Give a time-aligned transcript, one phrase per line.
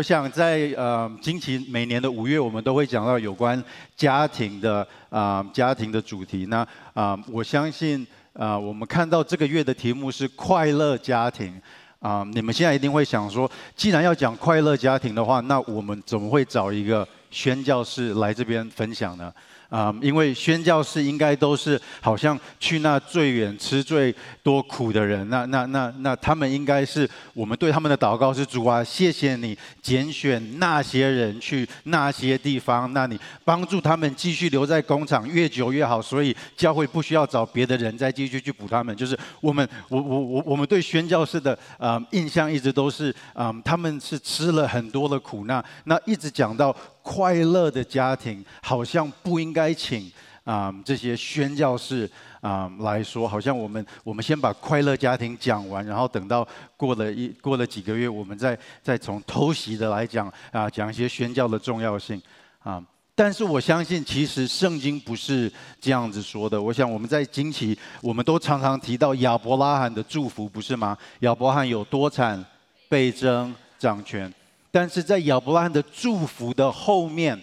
[0.00, 3.62] 我想在呃，近期每年的五月，我们都会讲到有关
[3.94, 6.46] 家庭的啊、家庭的主题。
[6.46, 11.60] 那啊、我相信啊、我们看到这个月的题目是快乐家庭
[11.98, 19.30] 啊、你们现在一定会想说，既然要讲快乐家庭的话，那我们怎么会找一个宣教士来这边分享呢？
[19.70, 24.12] 啊、因为宣教士应该都是好像去那最远吃最
[24.42, 38.94] 多苦的人，那那那那他们应该是我们对他们的祷告是主啊，谢谢你拣选那些人去那些地方，那你帮助他们继续留在工厂越久越好，所以教会不需要找别的人再继续去补他们。
[38.96, 46.74] 就是我们我我我我们对宣教士的啊、印象一直都是啊、嗯，他们是吃了很多的苦，那那一直讲到。
[47.02, 50.10] 快乐的家庭好像不应该请
[50.42, 52.10] 啊、这些宣教士
[52.40, 56.46] 啊、来说，好像我们我们先把快乐家庭讲完，然后等到
[56.76, 62.20] 过了一过了几个月，我们再再从偷袭的来讲啊、讲一些宣教的重要性
[62.60, 62.82] 啊、
[63.14, 66.60] 但是我相信，其实圣经不是这样子说的。
[66.60, 70.96] 我想我们在惊奇，我们都常常提到亚伯拉罕的祝福，不是吗？
[71.20, 72.42] 亚伯拉罕有多产、
[72.88, 74.32] 倍增、掌权。
[74.72, 77.36] 但是在亚伯拉罕的祝福的后面，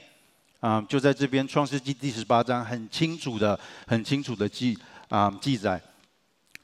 [0.61, 4.78] 啊，就在这边创世纪第十八章很清楚的、很清楚的记
[5.09, 5.81] 啊记载，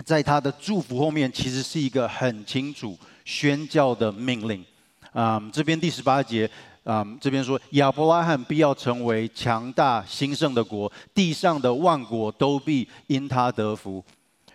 [0.06, 4.64] 在他的祝福后面，其实是一个很清楚宣教的命令。
[5.12, 6.50] 啊，这边第十八节
[6.86, 14.04] 啊，这边说亚伯拉罕必要成为强大兴盛的国，地上的万国都必因他得福。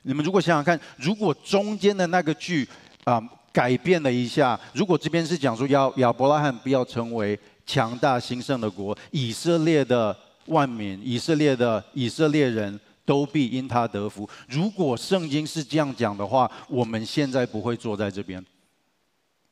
[0.02, 2.66] 你们如果想想看，如果中间的那个句
[3.04, 3.22] 啊。
[3.52, 4.58] 改变了一下。
[4.72, 14.28] 如果这边是讲说要亚伯拉罕不要成为强大兴盛的国，以色列的万民、以色列的以色列人都必因他得福。
[14.48, 18.44] 如果圣经是这样讲的话，我们现在不会坐在这边，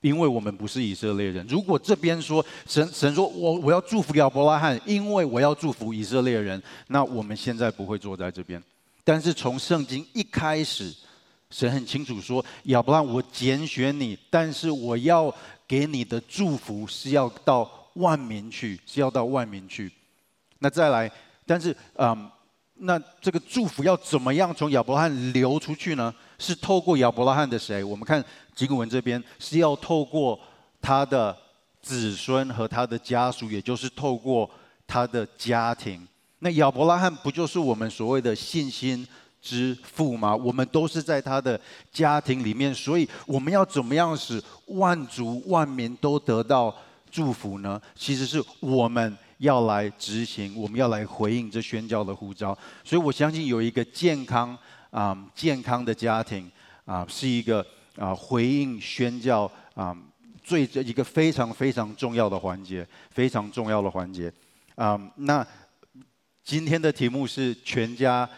[0.00, 1.44] 因为我们不是以色列人。
[1.48, 8.62] 如果这边说神神说我我要祝福亚伯拉罕，因为我要祝福以色列人，那我们现在不会坐在这边。
[9.04, 10.94] 但是从圣经一开始。
[11.50, 15.32] 神很清楚说：“亚伯拉罕，我拣选你，但是我要
[15.66, 19.90] 给你的祝福是要到万民去，是要到万民去。
[20.58, 21.10] 那再来，
[21.46, 22.28] 但是，嗯，
[22.74, 26.12] 那这个祝福要怎么样从亚伯拉罕流出去呢？
[26.38, 27.84] 是透过亚伯拉罕的谁？
[27.84, 28.22] 我们看
[28.54, 30.38] 经文这边是要透过
[30.82, 31.34] 他的
[31.80, 34.50] 子孙和他的家属，也就是透过
[34.84, 36.06] 他的家庭。
[36.40, 39.06] 那亚伯拉罕不就是我们所谓的信心？”
[39.46, 40.34] 之父吗？
[40.34, 41.58] 我们都是在他的
[41.92, 46.74] 家庭里面，所以我们要怎么样使万族万民都得到
[47.08, 47.80] 祝福呢？
[47.94, 52.58] 其实是我们要来执行，我们要来回应这宣教的呼召。
[52.82, 54.58] 所以我相信有一个健康
[54.90, 56.50] 啊、健康的家庭
[56.84, 57.64] 啊、是一个
[57.96, 59.96] 啊、回应宣教啊、
[60.42, 64.32] 最一个非常非常重要的环节，非常重要的环节
[64.74, 65.46] 啊、那
[66.42, 68.28] 今天的题目是全家。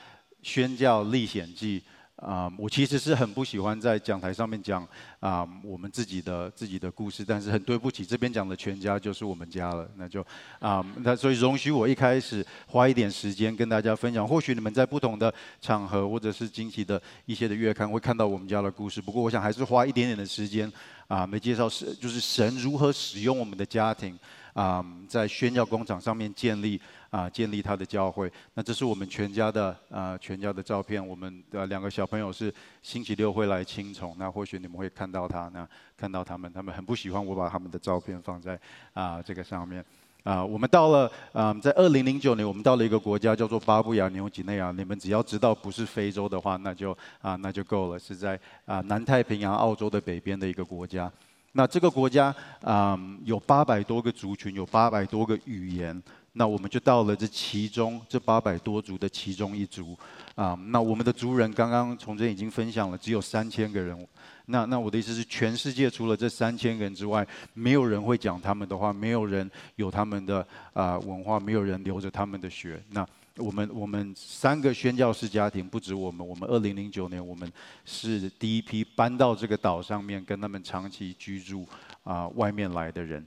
[0.42, 1.82] 宣教历险记
[2.16, 4.86] 啊，我其实是很不喜欢在讲台上面讲
[5.20, 10.20] 啊我们自己的自己的故事，但是很对不起，这边讲的全家就是我们家了，那就
[10.58, 14.26] 啊，那所以容许我一开始花一点时间跟大家分享。
[14.26, 20.70] 或许你们在不同的场合或者是惊奇的一些的月刊会看到我们家的故事，不过我想还是花一点点的时间
[21.06, 24.18] 啊，来介绍是就是神如何使用我们的家庭
[24.60, 26.80] 啊，在宣教工厂上面建立。
[27.10, 28.30] 啊，建立他的教会。
[28.52, 31.00] 那这是我们全家的啊，全家的照片。
[31.08, 32.52] 我们的两个小朋友是
[32.82, 34.14] 星期六会来青虫。
[34.18, 38.60] 那或许你们会看到他，那看到他们，他们很不喜欢我把他们的照片放在
[38.92, 39.82] 啊这个上面。
[40.22, 44.70] 啊，我们到了啊，在二零零九年，我们到了一个国家叫做巴布亚纽几内亚。
[44.70, 46.92] 你们只要知道不是非洲的话，那就
[47.22, 51.10] 啊那就够了，是在啊南太平洋澳洲的北边的一个国家。
[51.52, 56.02] 那这个国家啊有八百多个族群，有八百多个语言。
[56.34, 59.98] 那我们就到了这其中这八百多族的其中一族，
[60.36, 64.06] 啊，那我们的族人刚刚从这已经分享了，只有三千个人。
[64.46, 72.80] 那那我的意思是，全世界除了这三千个人之外，没有人会讲他们的话，没有人有他们的啊文化，没有人流着他们的血。
[72.90, 73.04] 那
[73.38, 77.50] 我们我们三个宣教士家庭，不止我们，我们二零零九年我们
[77.84, 81.66] 是第一批搬到这个岛上面跟他们长期居住
[82.04, 83.26] 啊外面来的人，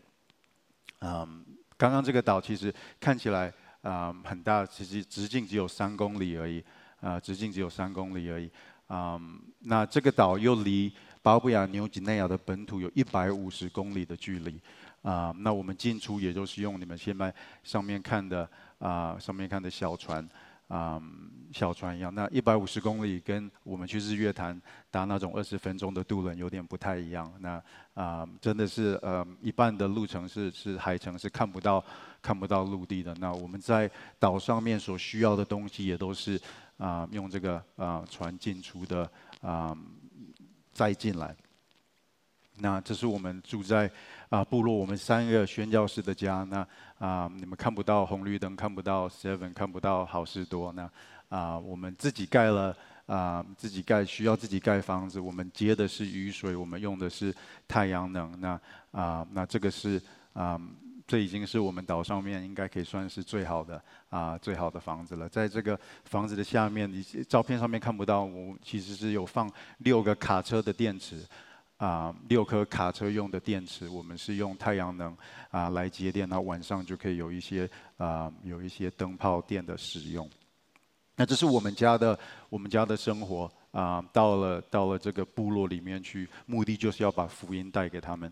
[0.99, 1.45] 嗯。
[1.77, 6.63] 刚刚这个岛其实看起来啊、很大，其实直径只有三公里而已，
[6.99, 8.47] 啊、直径只有三公里而已，
[8.85, 9.19] 啊、
[9.61, 10.93] 那这个岛又离
[11.23, 14.61] 巴布亚纽几内亚的本土有一百五十公里的距离，
[15.01, 18.47] 啊、那我们进出也就是用你们现在上面看的
[18.81, 20.27] 啊、上面看的小船，
[20.67, 21.01] 啊
[21.53, 22.13] 小船一样。
[22.13, 27.31] 那一百五十公里跟我们去日月潭搭那种二十分钟的渡轮有点不太一样。
[27.39, 27.61] 那
[27.93, 31.83] 啊真的是呃一半的路程是是海程是看不到
[32.21, 33.13] 看不到陆地的。
[33.19, 36.41] 那我们在岛上面所需要的东西也都是
[36.77, 39.07] 啊用这个啊船进出的
[39.41, 39.77] 啊
[40.73, 41.35] 载进来。
[42.59, 43.89] 那这是我们住在
[44.29, 46.45] 啊部落，我们三个宣教士的家。
[46.49, 46.67] 那
[46.99, 50.71] 啊，你们看不到红绿灯，看不到 Seven，看不到好事多。
[50.73, 50.89] 那
[51.29, 52.75] 啊，我们自己盖了
[53.07, 55.19] 啊，自己盖需要自己盖房子。
[55.19, 57.33] 我们接的是雨水，我们用的是
[57.67, 58.39] 太阳能。
[58.39, 58.59] 那
[58.91, 59.99] 啊，那这个是
[60.33, 60.59] 啊，
[61.07, 65.27] 这已经是我们岛上面应该可以算是最好的啊最好的房子了。
[65.27, 69.49] 在这个房子的下面，你照片上面看不到，我其实是有放
[69.79, 71.25] 六个卡车的电池。
[71.81, 75.17] 啊，六颗卡车用的电池，我们是用太阳能
[75.49, 77.67] 啊来接电，然后晚上就可以有一些
[77.97, 80.29] 啊有一些灯泡电的使用。
[81.15, 82.17] 那这是我们家的
[82.49, 88.31] 我们家的生活啊，到了到了这个部落里面去，目的就是要把福音带给他们。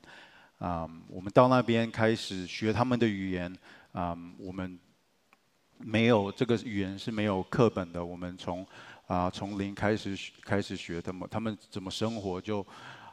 [0.60, 3.52] 啊，我们到那边开始学他们的语言
[3.94, 4.78] 啊，我们
[5.80, 8.64] 没有这个语言是没有课本的，我们从
[9.08, 12.64] 啊从零开始开始学他们他们怎么生活就。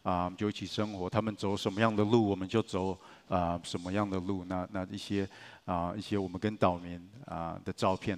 [0.06, 1.10] 啊，就一起生活。
[1.10, 2.96] 他们走什么样的路，我们就走
[3.28, 4.44] 啊什么样的路。
[4.44, 5.28] 那那一些
[5.64, 8.16] 啊一些我们跟岛民啊的照片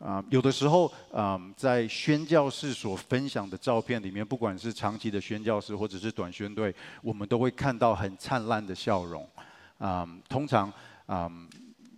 [0.00, 9.24] 啊，有的时候啊在宣教士所分享的照片里面，不管是长期的宣教士或者是短宣队，我们都会看到很灿烂的笑容。
[9.78, 10.72] 啊，通常
[11.06, 11.30] 啊。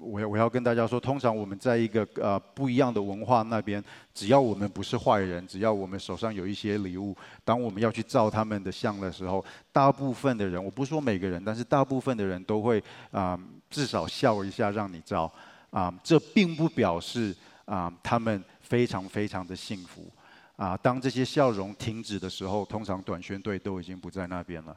[0.03, 3.83] 我要我要跟大家说，通常我们在一个呃不一样的文化那边，
[4.13, 12.83] 只要我们不是坏人，只要我们手上有一些礼物，当我们要去照他们的相的时候，大部分的人，我不说每个人，但是大部分的人都会
[13.13, 13.39] 啊、
[13.71, 15.33] 至少笑一下让你照
[15.71, 17.35] 啊、这并不表示
[17.65, 20.11] 啊、他们非常非常的幸福
[20.57, 24.77] 啊、当这些笑容停止的时候，通常短宣队都已经不在那边了。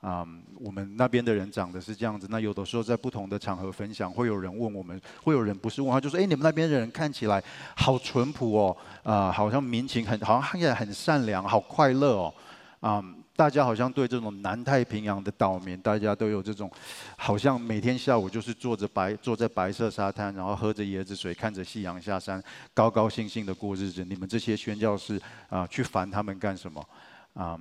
[0.00, 0.26] 啊
[0.60, 2.26] 我们那边的人长得是这样子。
[2.30, 7.42] 那有的时候在不同的场合分享，会有人问我们，会有人不是问他，就说：“哎，你们那边的人看起来
[7.76, 12.34] 好淳朴哦，啊，好像民情很，好像看起来很善良，好快乐哦。”
[12.80, 13.02] 啊，
[13.34, 16.70] 大家好像对这种南太平洋的岛民，大家都有这种，
[17.16, 22.40] 好像每天下午就是坐着白坐在白色沙滩，然后喝着椰子水，看着夕阳下山，
[22.74, 24.04] 高高兴兴的过日子。
[24.04, 26.86] 你们这些宣教士啊，去烦他们干什么？
[27.36, 27.56] 啊。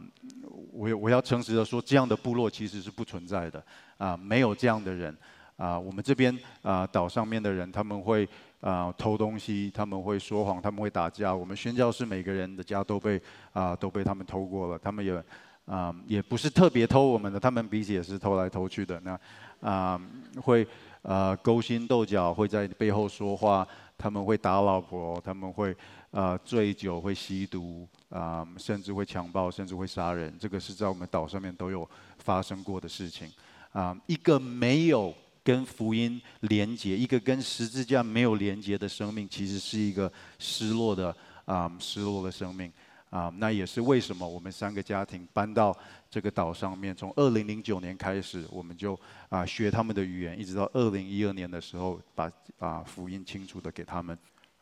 [0.71, 3.63] 我我要诚实的说，这样的部落其实是不存在的，
[3.97, 5.15] 啊，没有这样的人，
[5.55, 8.27] 啊，我们这边啊岛上面的人，他们会
[8.59, 11.33] 啊偷东西，他们会说谎，他们会打架。
[11.33, 13.21] 我们宣教士每个人的家都被
[13.53, 15.23] 啊都被他们偷过了，他们也
[15.65, 18.99] 啊也不是特别偷我们的，他们彼此也是偷来偷去的。
[18.99, 19.17] 那
[19.61, 20.01] 啊
[20.41, 20.67] 会
[21.03, 23.65] 啊勾心斗角，会在背后说话，
[23.97, 25.73] 他们会打老婆，他们会。
[26.11, 27.85] 啊，醉酒会吸毒
[28.15, 30.33] 啊，甚至会强暴，甚至会杀人。
[30.39, 31.87] 这个是在我们岛上面都有
[32.19, 33.29] 发生过的事情。
[33.73, 35.13] 啊，一个没有
[35.43, 40.09] 跟福音连接，一个跟十字架没有连接的生命，其实是一个
[40.39, 41.13] 失落的
[41.43, 42.71] 啊，失落的生命。
[43.09, 45.77] 啊，那也是为什么我们三个家庭搬到
[46.09, 48.97] 这个岛上面，从二零零九年开始，我们就
[49.27, 54.17] 啊学他们的语言，一直到二零一二年的时候，把啊福音清楚的给他们。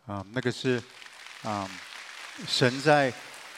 [0.08, 0.82] 啊，那个是。
[1.44, 1.70] 啊
[2.48, 3.14] 神在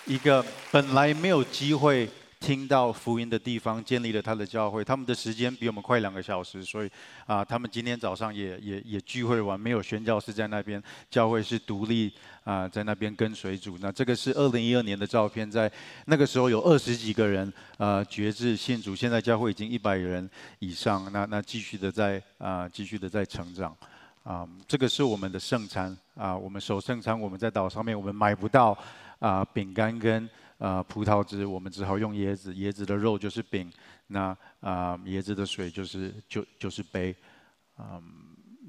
[0.07, 2.07] 一个本来没有机会
[2.40, 4.84] 听到福音的地方建立了他的教会。
[4.84, 6.90] 他们的时间比我们快两个小时，所以
[7.25, 12.13] 啊，他们今天早上也也也聚会完，没有宣教士在那边，教会是独立
[12.44, 13.80] 啊，在那边跟随主。
[13.82, 15.72] 那这个是二零一二年的照片，在
[16.06, 18.96] 那个时候有二十几个人啊，觉志信主。
[18.96, 23.75] 现在教会已经一百人以上，那那继续的在啊，继续的在成长。
[24.22, 28.75] 啊这个是我们的圣餐啊，我们守圣餐，我们在岛上面我们买不到
[29.25, 30.29] 啊饼干跟
[30.60, 33.72] 啊葡萄汁，我们只好用椰子，椰子的肉就是饼，
[34.08, 37.15] 那啊椰子的水就是就就是杯，
[37.79, 38.01] 嗯，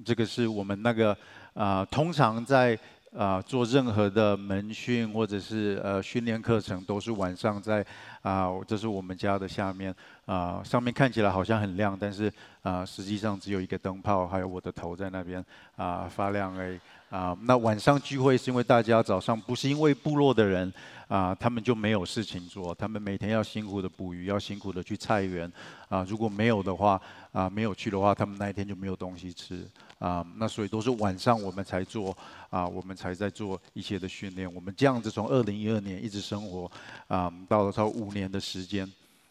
[0.03, 1.17] 这个是我们那个
[1.53, 2.79] 啊通常在。
[3.17, 7.83] 啊，做任何的门训或者是呃训练课程，都是晚上在
[8.21, 9.95] 啊，这是我们家的下面
[10.27, 15.43] 啊，上面看起来好像很亮，但是啊，实际上只有一个灯泡，还有我的头在那边
[15.77, 16.79] 啊发亮而已
[17.11, 17.37] 啊。
[17.43, 20.73] 那晚上聚会是因为大家早上不是因为部落的人
[21.09, 25.51] 啊，他们就没有事情做，他们每天要辛苦的捕鱼，要辛苦的去菜园
[25.89, 27.01] 啊，如果没有的话
[27.33, 29.69] 啊，没有去的话，他们那一天就没有东西吃。
[29.99, 32.15] 啊，那所以都是晚上我们才做
[32.51, 34.53] 啊，我们才在做一些的训练。
[34.53, 36.71] 我们这样子从二零一二年一直生活
[37.07, 38.87] 啊，到了超五年的时间。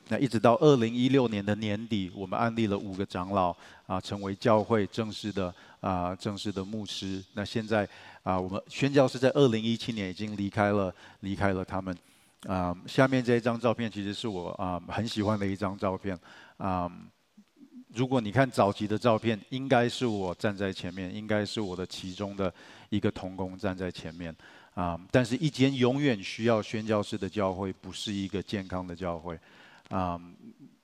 [0.08, 3.56] 那一直到二零一六年的年底，我们安立了五个长老
[3.88, 7.24] 啊，成为教会正式的啊正式的牧师。
[7.34, 7.88] 那现在
[8.24, 11.96] 啊，我们宣教士在二零一七年已经离开了离开了他们。
[12.48, 16.16] 啊，下面这一张照片其实是我啊很喜欢的一张照片
[16.58, 16.92] 啊。
[17.96, 22.54] 如果你看早期的照片，应该是我站在前面，应该是我的其中的
[22.90, 24.36] 一个同工站在前面。
[24.76, 29.40] 啊，但是一间永远需要宣教士的教会，不是一个健康的教会。
[29.90, 30.20] 啊，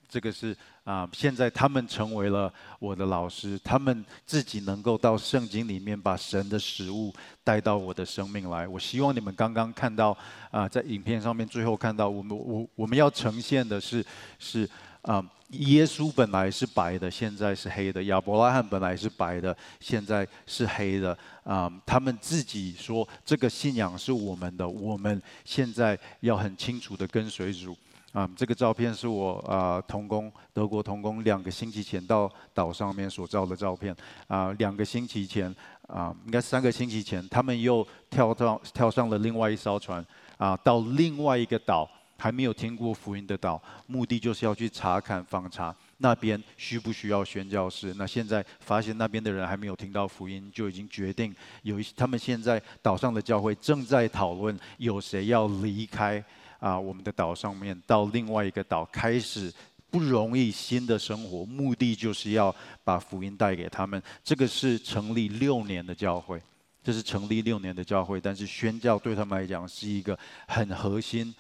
[0.08, 8.68] 这个是啊，现在他们成为了我的老师，他们自己能够到圣经里面把神的食物带到我的生命来。
[8.68, 10.16] 我希望你们刚刚看到
[10.50, 14.06] 啊，在影片上面最后看到我们我我们要呈现的是
[14.38, 14.70] 是
[15.04, 21.18] 啊，耶稣本来是白的，现在是黑的；亚伯拉罕本来是白的，现在是黑的。
[21.44, 27.76] 啊，他们自己说这个信仰是我们的，我们现在要很清楚的跟随主。
[28.12, 33.96] 啊，这个照片是我啊同工德国同工两个星期前到岛上面所照的照片。
[34.28, 35.54] 啊，两个星期前
[35.88, 40.06] 啊，应该三个星期前，他们又跳到跳上了另外一艘船，
[40.38, 47.94] 啊，到另外一个岛，还没有听过福音的岛，目的就是要去查看访查那边需不需要宣教士。
[47.96, 56.24] 那现在发现那边的人还没有听到福音，就已经决定有一他们现在岛上的教会正在讨论有谁要离开。
[56.62, 59.52] 啊，我们的岛上面到另外一个岛开始
[59.90, 64.02] 不容易新的生活，目的就是要把福音带给他们。
[64.24, 66.40] 这个是成立六年的教会，
[66.84, 71.34] 这是成立六年的教会，但是宣教对他们来讲是一个很核心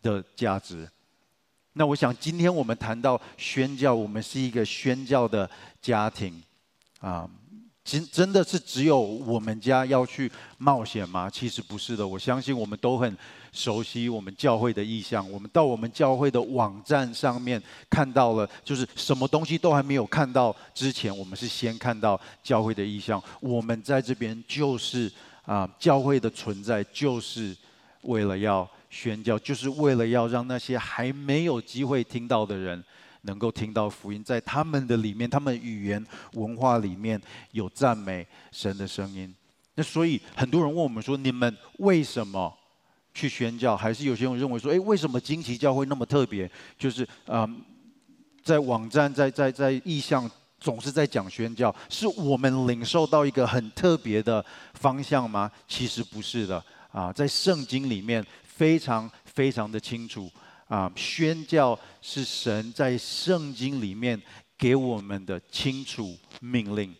[0.00, 0.88] 的价值。
[1.72, 5.50] 那我想今天我们谈到宣教，我们是一个宣教的
[5.82, 6.40] 家庭
[7.00, 7.28] 啊。
[7.84, 11.30] 真真的是只有我们家要去冒险吗？
[11.30, 12.06] 其实不是的。
[12.06, 13.16] 我相信我们都很
[13.52, 15.30] 熟悉我们教会的意向。
[15.30, 23.22] 我们到我们教会的网站上面看到了，就是什么东西都还没有看到之前，我们是先看到教会的意向。
[23.40, 25.10] 我们在这边就是
[25.44, 27.56] 啊，教会的存在就是
[28.02, 32.82] 为了要宣教，就是为了要让那些还没有机会听到的人。
[33.22, 36.02] 能够听到福音，在他们的里面，他们语言
[36.34, 39.34] 文化里面有赞美神的声音。
[39.74, 42.56] 那所以很多人问我们说：“你们为什么
[43.14, 46.50] 去宣教？”还是有些人认为说：“诶，为什么惊奇教会那么特别？
[46.78, 47.60] 就是嗯，
[48.42, 60.30] 在网站在在在意向总是在讲宣教，是我们领受到一个很特别的方向吗？”其实不是的啊，在圣经里面非常非常的清楚。
[60.68, 64.20] 啊，宣教是神在圣经里面
[64.58, 66.94] 给我们的清楚命令。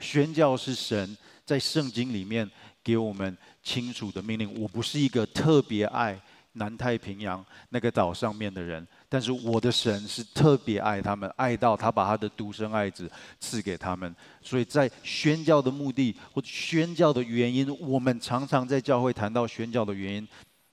[0.00, 2.50] 宣教是神在圣经里面
[2.82, 3.38] 给我们
[3.68, 4.48] 清楚的命令。
[4.58, 6.18] 我不是一个特别爱
[6.54, 14.14] 南太平洋那个岛上面的人，但是我的神是特别爱他们，爱到他把他的独生爱子赐给他们。
[14.40, 20.28] 所以在宣教的目的或者宣教的原因，我们常常在教会谈到宣教的原因，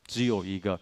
[0.08, 0.80] 只有一个，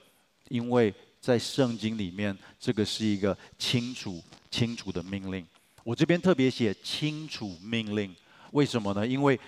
[0.50, 0.94] 因为。
[1.24, 5.48] 在圣经里面，这个是一个清楚、清楚的命令。
[5.86, 8.14] 我这边特别写清楚命令，
[8.52, 9.08] 为什么呢？
[9.08, 9.40] 因为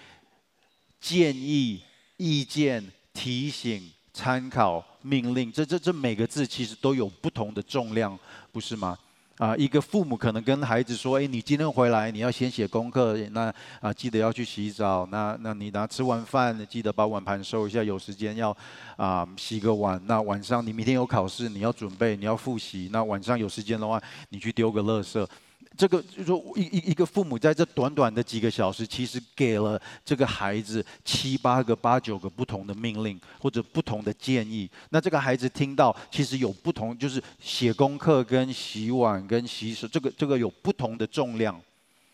[1.01, 1.81] 建议、
[2.17, 8.17] 意见、提醒、参考、命令，这、这、这每个字其实都有不同的重量，
[8.51, 8.97] 不是吗？
[9.37, 15.05] 啊，一个父母可能跟孩子说：“哎，你今天回来，你要先写功课，那啊，记得要去洗澡。
[15.11, 17.83] 那那你拿吃完饭，记得把碗盘收一下。
[17.83, 18.55] 有时间要
[18.95, 20.01] 啊洗个碗。
[20.05, 22.87] 那晚上你明天有考试，你要准备，你要复习。
[22.93, 25.27] 那晚上有时间的话，你去丢个垃圾。”
[25.77, 34.69] 这个就说，一一一个父母在这短短的几个小时，其实给了这个孩子七八个、八九个不同的命令或者不同的建议。
[34.89, 41.59] 那这个孩子听到，其实有不同，就是写功课跟洗碗跟洗手，这个这个有不同的重量。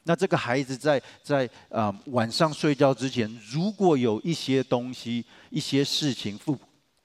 [0.03, 6.57] 那这个孩子在在啊、呃、晚上睡觉之前，如果有一些东西、一些事情父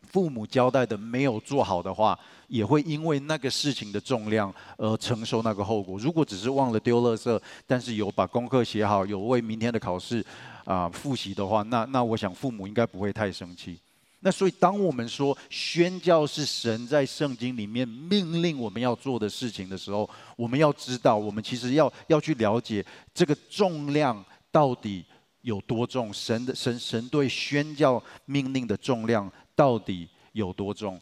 [0.07, 5.99] 父母交代的没有做好的话，也会因为那个事情的重量而承受那个后果。
[5.99, 10.25] 如果只是忘了丢垃圾，但是有把功课写好，有为明天的考试
[10.65, 13.79] 啊、复习的话，那那我想父母应该不会太生气。
[14.21, 22.85] 那所以当我们说宣教是神在圣经里面命令我们要做的事情的时候，我们要知道，我们其实要要去了解
[23.15, 25.05] 这个重量到底
[25.43, 26.13] 有多重。
[26.13, 31.01] 神的神神对宣教命令的重量到底有多重？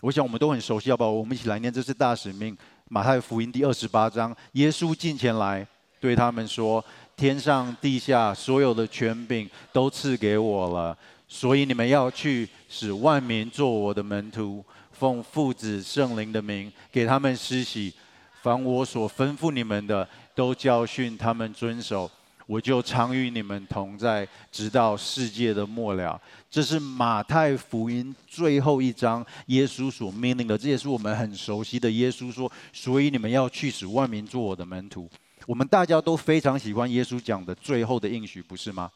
[0.00, 1.72] 我想我们都很熟悉，要不要我们一起来念？
[1.72, 2.54] 这是大使命，
[2.88, 4.36] 马太福音第二十八章。
[4.52, 5.64] 耶稣近前来
[6.00, 6.84] 对他们说
[7.16, 17.94] ：“天上地下所有的权柄都赐给我了，所以你们要去，使万民做我的门徒，奉父子圣灵的名给他们施洗，
[18.42, 22.10] 凡我所吩咐你们的，都教训他们遵守。
[22.48, 26.20] 我就常与你们同在，直到世界的末了。
[26.52, 31.90] 这是马太福音最后一章，耶稣所命令的，这也是我们很熟悉的。
[31.90, 35.08] 耶稣说：“所以你们要去，使万民做我的门徒。”
[35.48, 38.90] 我们大家都非常喜欢耶稣讲的最后的应许，不是吗？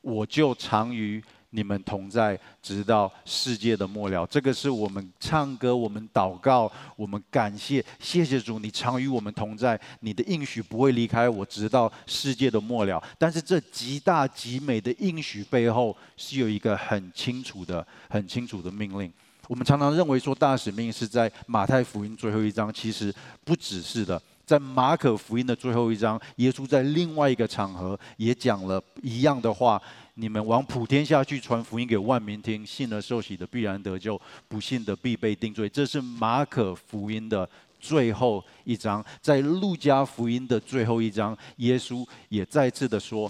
[0.00, 1.22] 我就常与
[1.56, 4.26] 你们同在，直到世界的末了。
[4.26, 13.02] 这个是我们唱歌，我们祷告，我们感谢，谢谢主，你常与我们同在，你的应许不会离开我，直到世界的末了。
[13.16, 19.10] 但是这极大极美的应许背后，是有一个很清楚的、很清楚的命令。
[19.48, 23.10] 我们常常认为说大使命是在马太福音最后一章，其实
[23.46, 24.20] 不只是的。
[24.46, 29.82] 在马可福音的最后一章，耶稣在另外一个场合也讲了一样的话：
[30.14, 35.68] 你们往普天下去传福音给万民听，信而受洗的必然得救，不信的必被定罪。
[35.68, 37.48] 这是马可福音的
[37.80, 39.04] 最后一章。
[39.20, 43.28] 在路加福音的最后一章，耶稣也再次的说：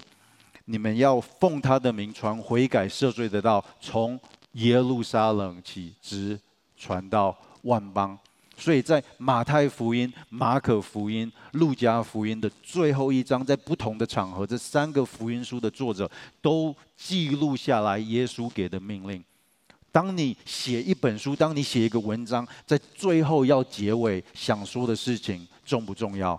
[0.67, 4.21] 你们要奉他的名传悔改赦罪的道，从
[4.53, 6.39] 耶路撒冷起，直
[6.77, 8.19] 传到万邦。
[8.57, 16.11] 所以在马太福音、马可福音、路加福音的最后一章，在不同的场合，这三个福音书的作者
[16.41, 19.23] 都记录下来耶稣给的命令。
[19.93, 26.39] 当你写一本书，当你写一个文章，在最后要结尾想说的事情重不重要？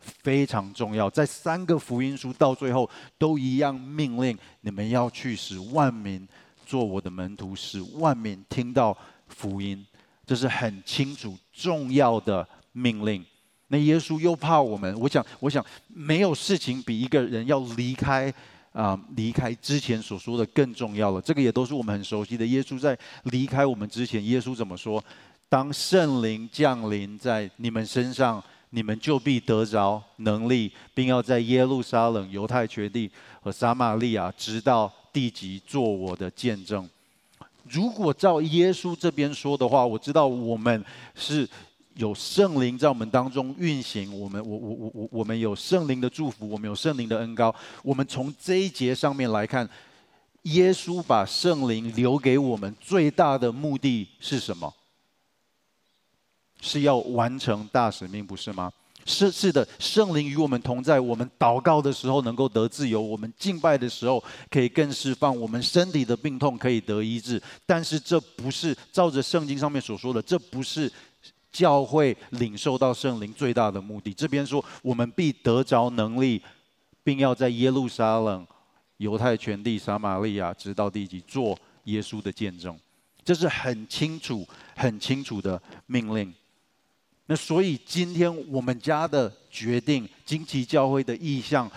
[0.00, 1.08] 非常重要。
[1.10, 6.26] 在三个福音书到最后都一样命令你们要去使万民
[6.66, 8.96] 做我的门徒，使万民听到
[9.26, 9.86] 福音。
[10.28, 13.24] 这是很清楚重要的命令。
[13.68, 18.32] 那耶稣又怕我们，我想，我想没有事情比一个人要离开
[18.72, 21.20] 啊、离开之前所说的更重要了。
[21.20, 22.46] 这个也都是我们很熟悉的。
[22.46, 25.02] 耶稣在离开我们之前，耶稣怎么说？
[25.48, 36.88] 当圣灵降临在你们身上，你们就必得着能力，并要在耶路撒冷、犹太全地和撒玛利亚，直到地极，做我的见证。
[37.70, 40.84] 如果照耶稣这边说的话，我知道我们
[41.14, 41.48] 是
[41.94, 47.54] 有圣灵在我们当中运行，我们我我我我我们有圣灵的祝福，我们有圣灵的恩膏。
[47.82, 49.68] 我们从这一节上面来看，
[50.42, 54.72] 耶稣把圣灵留给我们最大的目的是什么？
[56.60, 58.72] 是要完成大使命，不是吗？
[59.08, 61.00] 是是的，圣灵与我们同在。
[61.00, 67.42] 我们祷告的时候能够得自由，我们敬拜的时候可以更释放，我们身体的病痛可以得医治。
[67.64, 70.92] 但是这不是照着圣经上面所说的，这不是
[71.50, 74.12] 教会领受到圣灵最大的目的。
[74.12, 76.42] 这边说我们必得着能力，
[77.02, 78.46] 并要在耶路撒冷、
[78.98, 82.78] 犹太全地、撒玛利亚直到地极做耶稣的见证。
[83.24, 86.34] 这是很清楚、很清楚的命令。
[87.30, 91.70] 那所以今天我们家的决定，惊奇教会的意向，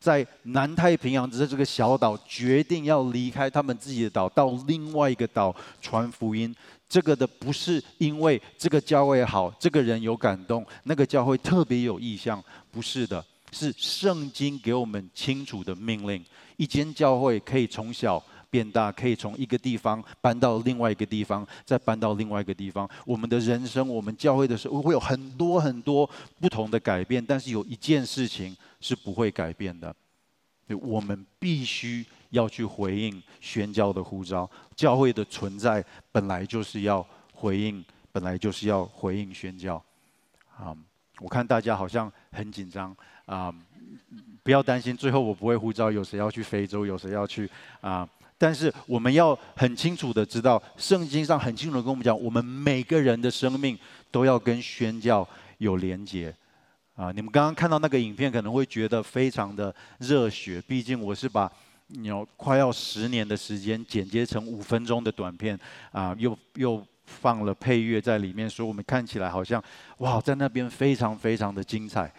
[0.00, 6.54] 在南太平洋的这个小岛，决定要离开他们自己的岛，到另外一个岛传福音。
[6.88, 13.22] 这个的不是因为这个教会好，这个人有感动，那个教会特别有意向，不是的，
[13.52, 16.24] 是圣经给我们清楚的命令。
[16.56, 18.24] 一间教会可以从小。
[18.54, 22.88] 变大，可以从一个地方搬到另外一个地方，再搬到另外一个地方。
[23.04, 26.08] 我们的人生，我们教会的时候，会有很多很多
[26.40, 27.24] 不同的改变。
[27.26, 29.92] 但是有一件事情是不会改变的，
[30.80, 34.48] 我们必须要去回应宣教的呼召。
[34.76, 39.82] 教会的存在本来就是要回应，本来就是要回应宣教。
[40.56, 40.72] 啊，
[41.18, 43.52] 我看大家好像很紧张啊，
[44.44, 48.08] 不要担心，最后我不会呼召有谁要去非洲，有谁要去啊。
[48.36, 53.78] 但是我们要很清楚的知道，圣经上很清楚的跟我们讲，我们每个人的生命
[54.10, 55.26] 都要跟宣教
[55.58, 56.34] 有连结。
[56.96, 60.62] 啊，你们刚刚看到那个影片，可能会觉得非常的热血。
[60.66, 61.50] 毕竟我是把
[62.02, 65.58] 有快要十年的时间剪接成五分钟的短片，
[65.90, 69.62] 啊，又又放了配乐在里面，所以我们看起来好像
[69.98, 72.12] 哇，在那边非常非常的精彩。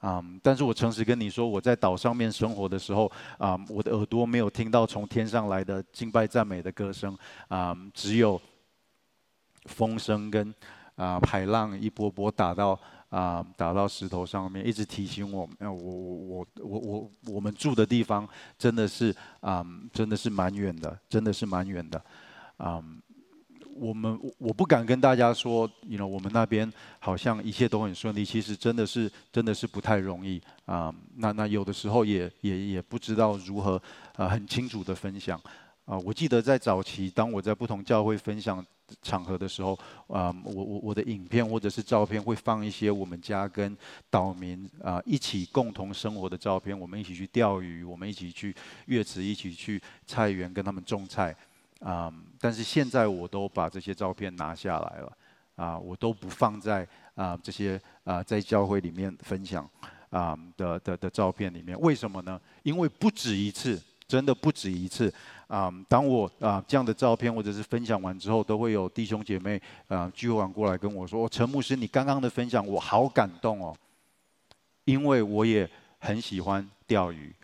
[0.00, 8.40] 啊、但是我诚实跟你说，我在岛上面生活的时候，啊、我的耳朵没有听到从天上来的敬拜赞美的歌声，啊、只有
[9.64, 10.54] 风声跟
[10.94, 22.00] 啊海浪一波波打到啊打到石头上面，一直提醒我，我我我我我我们住的地方真的是啊真的是蛮远的，真的是蛮远的，
[22.58, 22.80] 啊。
[23.78, 30.94] 我们我我不敢跟大家说，you know，我们那边好像一切都很顺利，其实真的是真的是不太容易啊。
[31.16, 33.80] 那那有的时候也也也不知道如何
[34.16, 35.40] 啊很清楚的分享
[35.84, 38.64] 啊，我记得在早期，当我在不同教会分享
[39.02, 43.76] 场合的时候，啊，我我我的影片或者是照片会放一些我们家跟
[44.10, 48.54] 岛民啊一起共同生活的照片，我们一起去钓鱼，我们一起去
[48.86, 51.34] 月池，一起去菜园跟他们种菜，
[51.80, 55.18] 啊，但是现在我都把这些照片拿下来了，
[55.56, 59.68] 啊，我都不放在啊这些啊在教会里面分享
[60.10, 62.40] 啊的的的照片里面，为什么呢？
[62.62, 65.12] 因为不止一次，真的不止一次。
[65.48, 73.74] 啊，当我啊这样的照片或者是分享完之后，都会有弟兄姐妹啊聚会完过来跟我说：“陈牧师，你刚刚的分享我好感动哦，
[74.84, 75.66] 因为我也
[75.98, 77.34] 很喜欢钓鱼，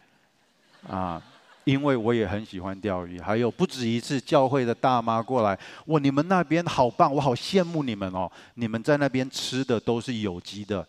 [0.87, 1.22] 啊，
[1.64, 3.20] 因为我也很喜欢钓鱼。
[3.20, 10.87] 还有不止一次教会的大妈过来，哇，你们那边好棒，我好羡慕你们哦，你们在那边吃的都是有机的，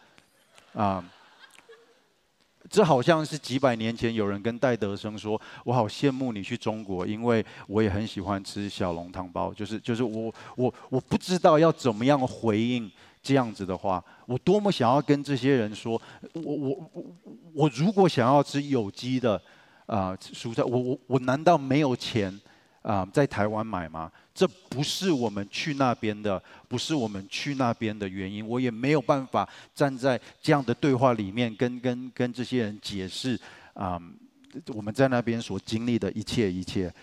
[0.74, 1.04] 啊。”
[2.68, 14.04] 这好像是几百年前有人跟戴德生说：“我好羡慕你去中国，因为我也很喜欢吃小笼汤包。”就是就是我我我不知道要怎么样回应这样子的话。
[14.26, 16.02] 我多么想要跟这些人说
[16.34, 17.06] ：“我我我
[17.54, 19.40] 我如果想要吃有机的
[19.86, 22.40] 啊蔬菜，我我我难道没有钱
[22.82, 28.46] 啊在台湾买吗？”这不是我们去那边的，不是我们去那边的原因。
[28.46, 33.40] 我也没有办法站在这样的对话里面跟跟跟这些人解释
[33.76, 33.98] 啊、
[34.74, 36.94] 我们在那边所经历的一切一切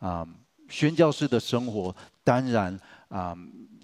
[0.00, 0.26] 啊、
[0.68, 2.78] 宣教士的生活当然
[3.08, 3.34] 啊、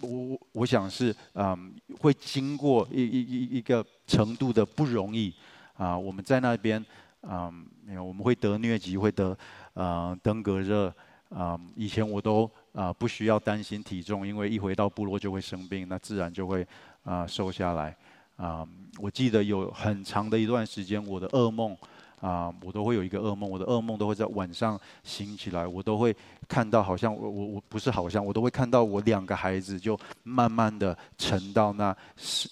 [0.03, 1.59] 我我想是啊、
[2.01, 5.33] 会经过一一一一个程度的不容易
[5.79, 5.97] 啊。
[5.97, 6.85] 我们在那边，
[7.22, 9.37] 嗯、有我们会得疟疾，会得
[9.74, 10.92] 啊登革热
[11.31, 12.50] 啊，以前我都。
[12.74, 16.64] 啊，不需要担心体重，因为一回到部落就会生病，那自然就会
[17.02, 17.96] 啊瘦下来。
[18.37, 18.64] 啊，
[19.00, 21.76] 我记得有很长的一段时间，我的噩梦
[22.20, 26.14] 啊，我都会有一个噩梦，我的噩梦都会在晚上醒起来，我都会
[26.46, 31.96] 看到，好像我我我不是好像，我都会看到我两个孩子就慢慢的沉到那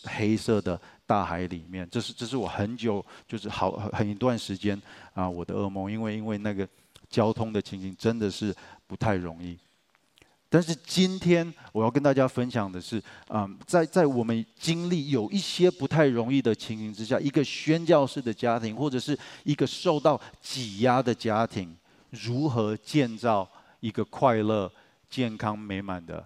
[0.02, 1.88] 黑色的大海里面。
[1.90, 4.81] 这是这是我很久就是好很一段时间
[5.14, 6.69] 啊我的噩梦，因为因为那个
[7.09, 8.55] 交通的情形真的是
[8.87, 9.59] 不太容易。
[10.49, 21.77] 但是今天我要跟大家分享的是，啊，在在我们经历有一些不太容易的情形之下，一个宣教士的家庭，或者是一个受到挤压的家庭，
[22.11, 23.47] 如何建造
[23.81, 24.73] 一个快乐、
[25.11, 26.25] 健康、美满的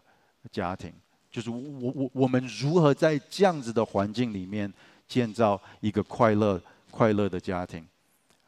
[0.52, 0.92] 家庭？
[1.30, 4.72] 就是我我我们如何在这样子的环境里面
[5.06, 7.86] 建造一个快乐快乐的家庭？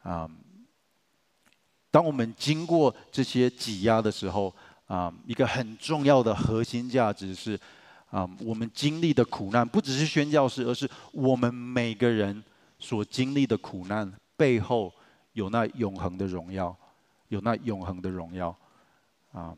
[0.01, 0.29] 啊，
[1.89, 4.53] 当我们经过这些挤压的时候。
[4.85, 7.57] 啊，一个很重要的核心价值是，
[8.11, 12.43] 啊，我们经历的苦难不只是宣教士，而是我们每个人
[12.77, 14.93] 所经历的苦难背后
[15.31, 16.75] 有那永恒的荣耀，
[17.29, 18.55] 有那永恒的荣耀。
[19.31, 19.55] 啊，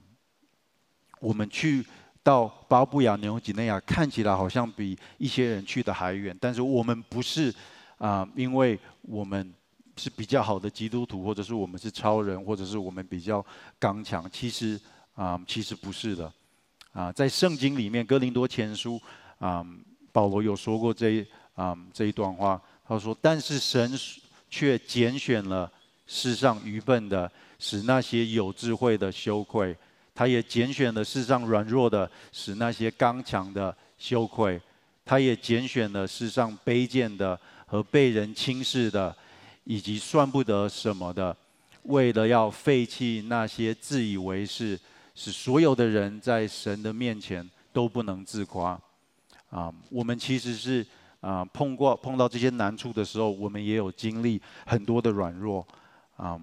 [1.19, 1.85] 我们去
[2.25, 7.53] 到巴布亚纽几内亚，看起来好像比一些人去的还远，但是我们不是
[7.99, 9.53] 啊，因为我们
[9.95, 13.45] 是比较好的基督徒，或者是我们是超人，或者是我们比较
[13.79, 14.77] 刚强，其实。
[15.15, 16.29] 啊，其实不是的，
[16.91, 19.01] 啊，在圣经里面，哥林多前书
[19.39, 19.65] 啊，
[20.11, 23.97] 保罗有说过这一啊这一段话，他说：“但是神
[24.49, 25.71] 却拣选了
[26.05, 29.73] 世上愚笨的，使那些有智慧的羞愧；
[30.15, 34.58] 他也拣选了世上软弱的，使那些刚强的羞愧；
[35.06, 39.15] 他也拣选了世上卑贱的和被人轻视的，
[39.65, 41.36] 以及算不得什么的，
[41.84, 44.80] 为了要废弃那些自以为是。”
[45.17, 48.78] 使所有的人在神的面前都不能自夸，
[49.49, 50.86] 啊，我们其实是
[51.21, 55.65] 啊碰过碰到这些难处的时候，我们也有经历很多的软弱，
[56.17, 56.38] 啊，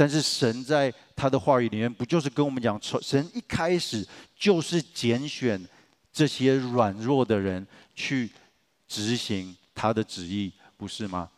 [0.00, 4.02] 但是神在他的话语里面，不就是跟我们讲，神一开始
[4.34, 5.62] 就是拣选
[6.10, 8.30] 这些软弱的人去
[8.88, 11.28] 执行他的旨意，不是吗？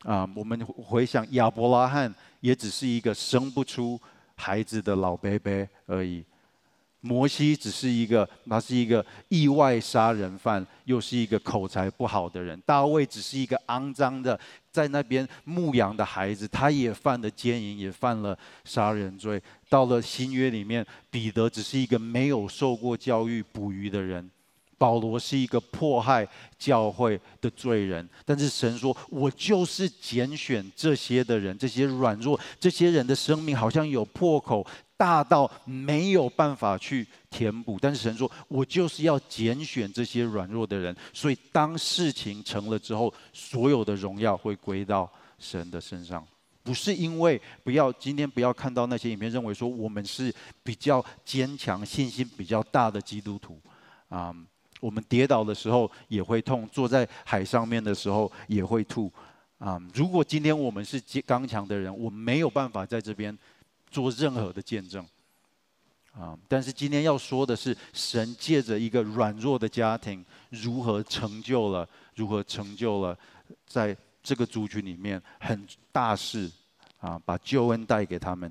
[0.00, 3.98] 啊，我们回想亚伯拉罕，也只是一个生不出。
[4.34, 6.22] 孩子的老伯伯而已，
[7.02, 12.58] 摩西只是一个，他是一个意外杀人犯，又是一个口才不好的人。
[12.64, 14.38] 大卫只是一个肮脏的
[14.70, 19.42] 在那边牧羊的孩子，他也犯了奸淫，也犯了杀人罪。
[19.68, 24.30] 到了新约里面，彼得只是一个没有受过教育捕鱼的人。
[24.78, 26.26] 保罗是一个迫害
[26.58, 34.66] 教会的罪人，但是神说：“我就是拣选这些的人，这些软弱，这些人的生命好像有破口，
[35.02, 37.76] 大到没有办法去填补。
[37.80, 40.96] 但是神说，我就是要拣选这些软弱的人。
[41.12, 45.10] 所以当事情成了之后，所有的荣耀会归到
[45.40, 46.24] 神的身上。
[46.62, 53.58] 不是因为不要今天不要看到那些影片，认为说我们是比较坚强、信心比较大的基督徒
[54.08, 54.32] 啊。
[54.78, 59.12] 我们跌倒的时候也会痛，坐在海上面的时候也会吐
[59.58, 59.80] 啊。
[59.92, 63.36] 如果今天我们是刚强的人，我没有办法在这边
[63.92, 65.06] 做任何的见证
[66.14, 66.36] 啊。
[66.48, 73.16] 但是今天要说的是，神借着一个软弱的家庭，如何成就了，如何成就了，
[73.66, 76.50] 在这个族群里面很大事
[77.00, 78.50] 啊，把救恩带给他们。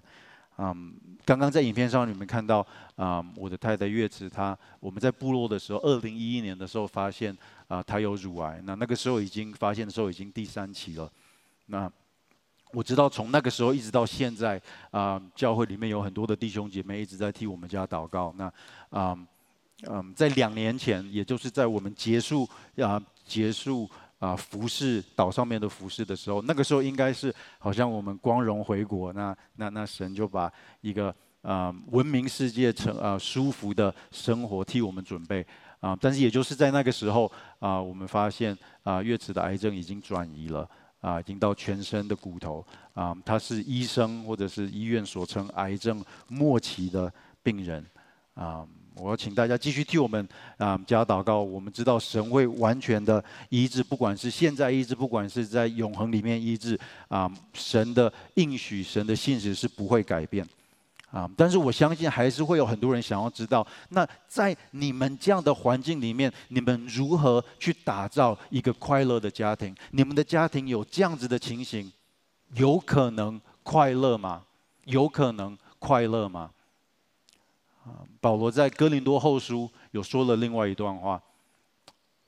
[0.57, 0.93] 嗯，
[1.25, 7.35] 刚刚在影片上你们看到啊，我的太太月子她，我们在部落的时候，二零一一年的时候发现
[7.67, 8.61] 啊，她有乳癌。
[8.63, 11.11] 那那个时候已经发现的时候已经第三期了。
[11.65, 11.91] 那
[12.73, 18.33] 我知道从那个时候一直到现在啊，教会里面有很多的弟兄姐妹一直在替我们家祷告。
[18.37, 18.45] 那
[18.89, 19.17] 啊
[19.89, 23.89] 嗯，在两年前，也就是在我们结束啊结束。
[24.21, 30.47] 啊，服侍岛上面的服侍的时候，那个时候应该是好像我们光荣回国，那那那神就把
[30.81, 35.43] 一个啊文明世界成啊舒服的生活替我们准备
[35.79, 40.69] 啊，但是也就是在那个时候啊，我们发现啊月子的癌症已经转移了
[41.01, 47.11] 啊，已经到全身的骨头啊，他是医生或者是医院所称癌症末期的
[47.43, 47.85] 病人
[48.35, 48.65] 啊。
[48.95, 51.41] 我要请大家继续替我们啊加祷告。
[51.41, 60.45] 我们知道神会完全的医治，不管是现在医治，不管是在永恒里面医治啊，神的应许、神的信实是不会改变
[61.11, 61.29] 啊。
[61.37, 69.75] 但是我相信还是会有很多人想要知道，那在你们这样的环境里面，你们如何去打造一个快乐的家庭？
[69.91, 71.91] 你们的家庭有这样子的情形，
[72.55, 74.43] 有可能快乐吗？
[74.85, 76.49] 有可能快乐吗？
[77.83, 81.21] 啊，保罗在哥林多后书有说了另外一段话。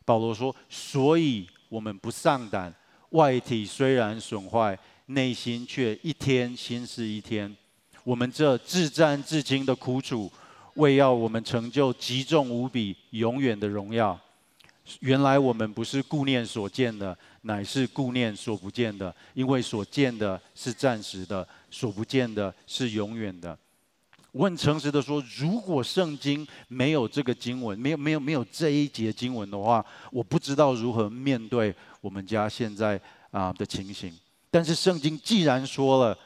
[0.05, 2.73] 保罗说：“所以我们不丧胆，
[3.11, 7.55] 外体虽然损坏，内心却一天新似一天。
[8.03, 10.31] 我们这至战至轻的苦楚，
[10.75, 14.19] 为要我们成就极重无比、永远的荣耀。
[14.99, 23.57] 原来我们不是顾念所见的，乃是顾念所不见的，因为所见的是暂时的，所不见的是永远的。”
[24.33, 34.11] 我很诚实的说，如果圣经没有这个经文，没有没有没有这一节经文的话，我不知道如何面对我们家现在啊的情形。
[34.49, 36.17] 但是圣经既然说了，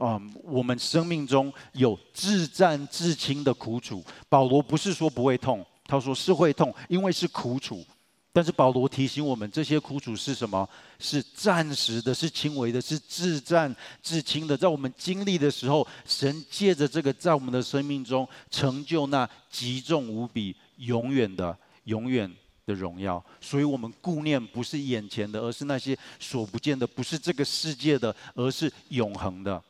[0.00, 7.84] 嗯，我们生命中有至战至轻的苦楚，保罗不是说不会痛，他说是会痛，因为是苦楚。
[8.32, 10.68] 但是保罗提醒我们，这些苦楚是什么？
[10.98, 14.56] 是暂时的，是轻微的，是自战至轻的。
[14.56, 22.28] 在我们经历的时候，神借着这个，在我们的生命中成就那极重无比、永远的、永远
[22.66, 23.24] 的荣耀。
[23.40, 29.62] 所以，我们顾念不是眼前的，而是那些所不见的；不是这个世界的，而是永恒的。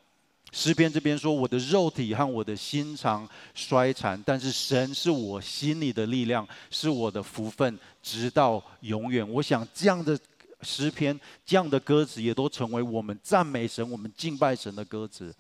[0.57, 10.17] 诗篇这边说：“我的肉体和我的心肠衰残，但是神是我心里的力量，是我的福分，直到永远。”我想这样的
[10.63, 15.35] 诗篇，这样的歌词，也都成为我们赞美神、我们敬拜神的歌词。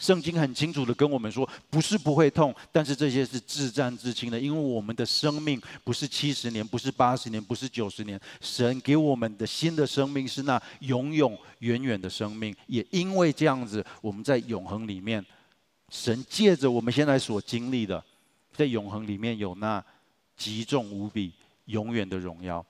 [0.00, 12.56] 圣经很清楚的跟我们说，不是不会痛，但是这些是自战至轻的，因为我们的生命不是七十年，不是八十年，不是九十年，神给我们的新的生命是那永永远远的生命。
[12.66, 15.22] 也因为这样子，我们在永恒里面，
[15.90, 18.02] 神借着我们现在所经历的，
[18.54, 19.84] 在永恒里面有那
[20.34, 21.34] 极重无比、
[21.66, 22.64] 永远的荣耀。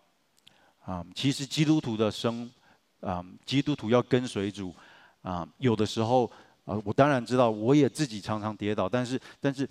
[0.84, 2.50] 啊，其实基督徒的生，
[2.98, 4.74] 啊，基督徒要跟随主，
[5.22, 6.28] 啊，有的时候。
[6.70, 9.68] 啊，我当然知道，我也自己常常跌倒，但是，但是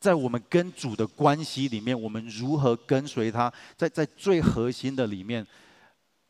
[0.00, 5.46] 在我们跟主的关系里面，我们如何跟随他，在在最核心的里面，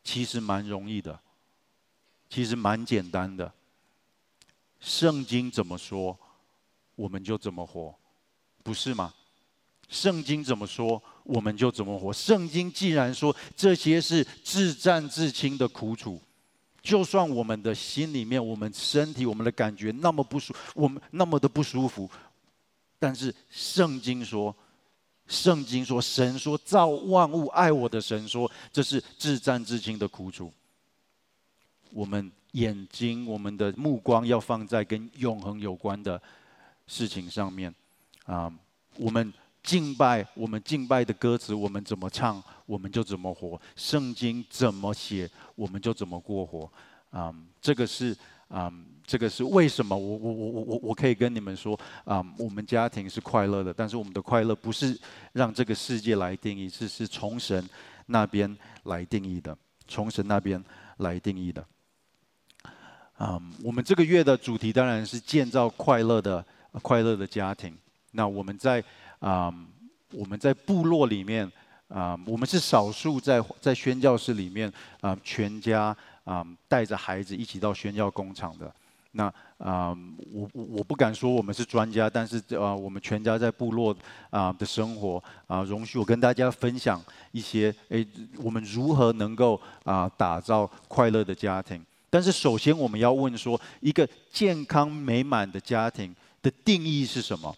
[0.02, 1.16] 其实蛮容易的，
[2.28, 3.52] 其实蛮简单的。
[4.80, 6.18] 圣经怎么说，
[6.96, 7.94] 我们就怎么活，
[8.64, 9.14] 不是吗？
[9.88, 12.12] 圣经怎么说，我们就怎么活。
[12.12, 16.20] 圣经既然说这些是至战至轻的苦楚。
[16.86, 22.08] 就算我们的心里面，我们身体，我们的感觉那么不舒，我们那么的不舒服，
[22.96, 24.54] 但是圣经说，
[25.26, 30.52] 圣经说，神说造万物爱我的神说，这是至暂至轻的苦楚。
[31.90, 36.22] 我们眼睛，我们的目光要放在跟永恒有关的
[36.86, 37.74] 事情上面
[38.26, 38.52] 啊，
[38.96, 39.32] 我们。
[39.66, 43.60] 敬拜，我们敬拜的歌词，我们怎么唱，我们就怎么活。
[43.74, 46.70] 圣经怎么写，我们就怎么过活。
[47.10, 48.12] 啊、嗯，这个是
[48.46, 51.74] 啊、嗯，这个是为什么我我我我我我可以跟你们说
[52.04, 54.96] 啊、嗯，我们家庭是快乐的，但是我们的快乐不是
[55.32, 57.68] 让这个世界来定义，是是从神
[58.06, 59.56] 那边来定义的，
[59.88, 60.62] 从神那边
[60.98, 61.60] 来定义的。
[63.14, 66.46] 啊、嗯，我们这个月的主题当然是建造快乐的
[66.82, 67.76] 快乐的家庭。
[68.12, 68.82] 那我们在
[69.18, 69.52] 啊、
[70.12, 71.50] 我们在部落里面
[71.88, 78.72] 啊、我们是少数在在宣教室里面啊、全家啊、带着孩子一起到宣教工厂的。
[79.12, 79.24] 那
[79.58, 83.96] 啊、嗯，我我不敢说我们是专家，但是啊，我们全家在部落
[84.28, 87.02] 啊的生活啊，容许我跟大家分享
[87.32, 88.06] 一些诶，
[88.42, 91.82] 我们如何能够啊打造快乐的家庭。
[92.10, 97.56] 但是首先我们要问说，一个健康美满的家庭的定义是什么？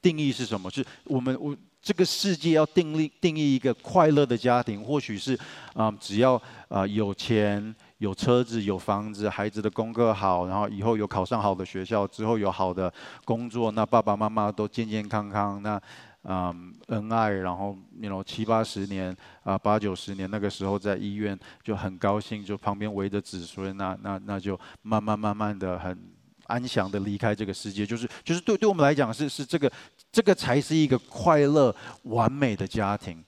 [0.00, 0.70] 定义是什么？
[0.70, 5.38] 是我们我这个世界要定义定义一个快乐的家庭，或许是
[5.74, 7.74] 啊，只要啊有钱。
[7.98, 12.92] 有车子，有房子，孩子的功课好，然后以后有考上好的学校，之后有好的
[13.24, 15.80] 工作，那爸爸妈妈都健健康康，那
[16.24, 25.98] 嗯恩爱，然后你 you know 七八十年啊八九十年那个时候在医院就很高兴，就旁边围着子孙，那那那就慢慢慢慢的很
[26.46, 29.70] 安详的离开这个世界，就是就是对对我们来讲是是这个
[30.10, 33.22] 这个才是一个快乐完美的家庭。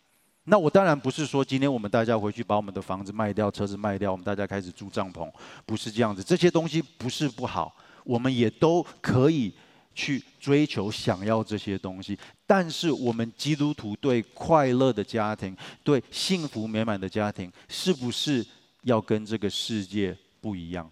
[0.45, 5.31] 那我当然不是说今天我们大家回去把我们的房子卖掉，车子卖掉，我们大家开始住帐篷，
[5.67, 6.23] 不是这样子。
[6.23, 9.53] 这些东西不是不好，我们也都可以
[9.95, 12.19] 去追求、想要这些东西。
[12.47, 15.55] 但是我们基督徒对快乐的家庭、
[15.85, 18.43] 对幸福美满的家庭，是不是
[18.85, 20.91] 要跟这个世界不一样？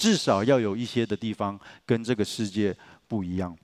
[0.00, 2.74] 至少要有一些的地方跟这个世界
[3.06, 3.56] 不一样。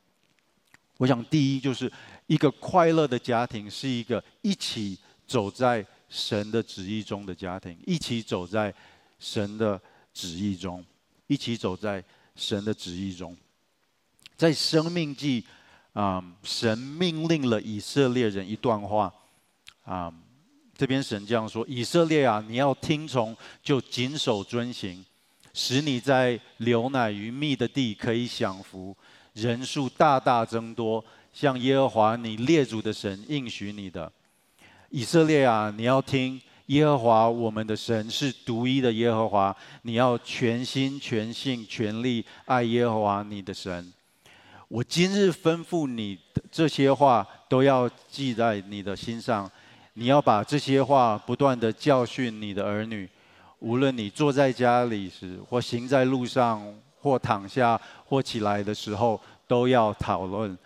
[0.98, 1.90] 我想第一就是。
[2.28, 8.74] 一个快乐的家庭是一个一起走在神的旨意中的家庭，一起走在
[9.20, 9.80] 神的
[10.12, 10.84] 旨意中，
[11.28, 12.02] 一起走在
[12.34, 13.36] 神的旨意中。
[14.36, 15.46] 在生命记
[15.92, 19.14] 啊，神命令了以色列人一段话
[19.84, 20.12] 啊，
[20.76, 25.06] 这边神这样说：以色列啊，你要听从，就谨守遵行，
[25.58, 28.94] 使你在流奶与蜜的地可以享福，
[29.32, 31.02] 人数大大增多。
[31.32, 34.12] 像耶和华你列祖的神应许你的，
[34.90, 43.90] 以色列啊，你要听耶和华我们的神是独一的耶和华，你要全心全性全力爱耶和华你的神。
[44.68, 49.50] 我今日吩咐你的这些话，都要记在你的心上，
[49.94, 53.08] 你要把这些话不断的教训你的儿女，
[53.60, 56.62] 无论你坐在家里时，或行在路上，
[57.00, 60.56] 或躺下，或起来的时候，都要讨论。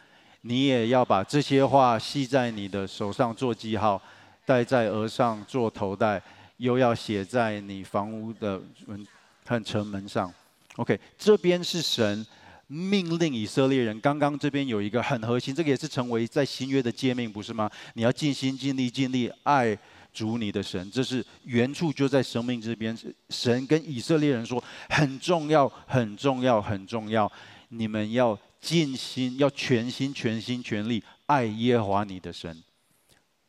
[0.42, 4.00] 你也要把这些话系在你的手上做记号，
[4.44, 6.20] 戴在额上做头带，
[6.56, 9.06] 又要写在你房屋的门
[9.46, 10.32] 和城门上。
[10.76, 12.26] OK，这边是神
[12.66, 14.00] 命令以色列人。
[14.00, 17.70] 刚刚这边有一个很核心，这个也是成为在新约的诫命，不是吗？
[17.94, 19.76] 你要尽心尽力尽力爱
[20.12, 20.90] 主你的神。
[20.90, 22.96] 这是原处就在生命这边，
[23.28, 27.30] 神跟以色列人说很重要，很重要，很重要。
[27.68, 28.38] 你们要。
[28.60, 32.62] 尽心要全心全心全力爱耶和华你的神。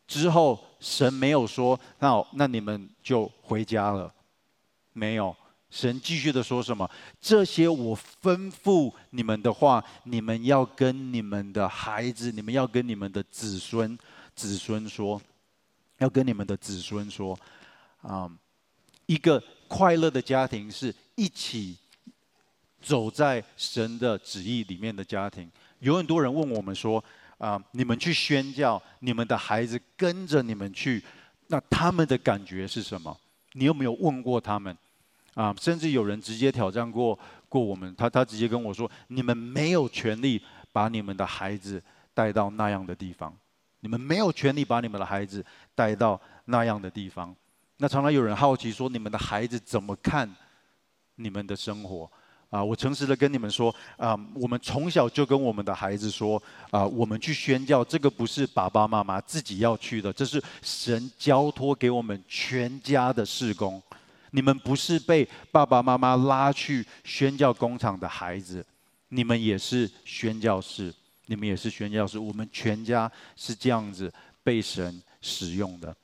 [0.08, 4.10] 之后神没有说，那，那你们就回家了。
[4.93, 5.36] 没有，
[5.69, 6.89] 神继续的说什么？
[7.19, 7.93] 这些我
[8.24, 14.00] 吩咐你们的话，你们要跟你们的孩子，你们要跟你们的子孙
[14.34, 15.21] 子孙说，
[16.02, 17.40] 要跟你们的子孙说，
[18.02, 18.30] 啊，
[19.06, 21.78] 一个快乐的家庭是一起。
[22.84, 25.48] 走在神的旨意里面的家庭，
[25.82, 27.04] 有很多人问我们说
[27.38, 31.04] ：“啊，你们去宣教，你们的孩子跟着你们去，
[31.46, 33.16] 那他们的感觉是什么？
[33.52, 34.76] 你有没有问过他们？
[35.36, 41.80] 啊，甚至有人直接挑战过过我们，他他直接跟我说：你们没有权利把你们的孩子
[42.16, 43.32] 带到那样的地方，
[43.82, 47.36] 你们没有权利把你们的孩子带到那样的地方。
[47.78, 50.34] 那常常有人好奇说：你们的孩子怎么看
[51.15, 52.10] 你们的生活？”
[52.52, 56.36] 啊，我诚实的跟你们说，啊，我们从小就跟我们的孩子说，
[56.70, 63.82] 啊，我们去宣教，这个不是爸爸妈妈自己要去的，这是神交托给我们全家的事工。
[64.32, 68.65] 你们不是被爸爸妈妈拉去宣教工厂的孩子，
[69.08, 70.94] 你们也是宣教士，
[71.32, 72.20] 你们也是宣教士。
[72.20, 74.13] 我们全家是这样子
[74.44, 75.96] 被神使用的，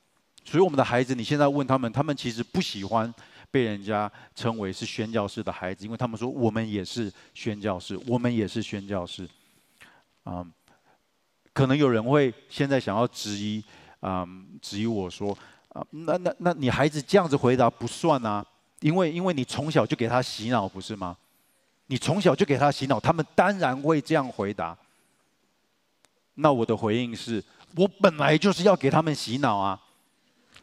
[0.45, 3.13] 所以我们的孩子，你现在问他们，他们其实不喜欢。
[3.49, 9.27] 被人家称为是宣教士的孩子，因为他们说我们也是宣教士，我们也是宣教士。
[10.25, 10.51] 嗯，
[11.53, 13.63] 可能有人会现在想要质疑，
[14.01, 15.35] 嗯，质疑我说，
[15.69, 18.45] 啊，那那那你孩子这样子回答不算啊，
[18.81, 21.15] 因为因为你从小就给他洗脑，不是吗？
[21.87, 24.77] 你从小就给他洗脑，他们当然会这样回答。
[26.39, 27.43] 那我的回应是，
[27.75, 29.79] 我本来就是要给他们洗脑啊。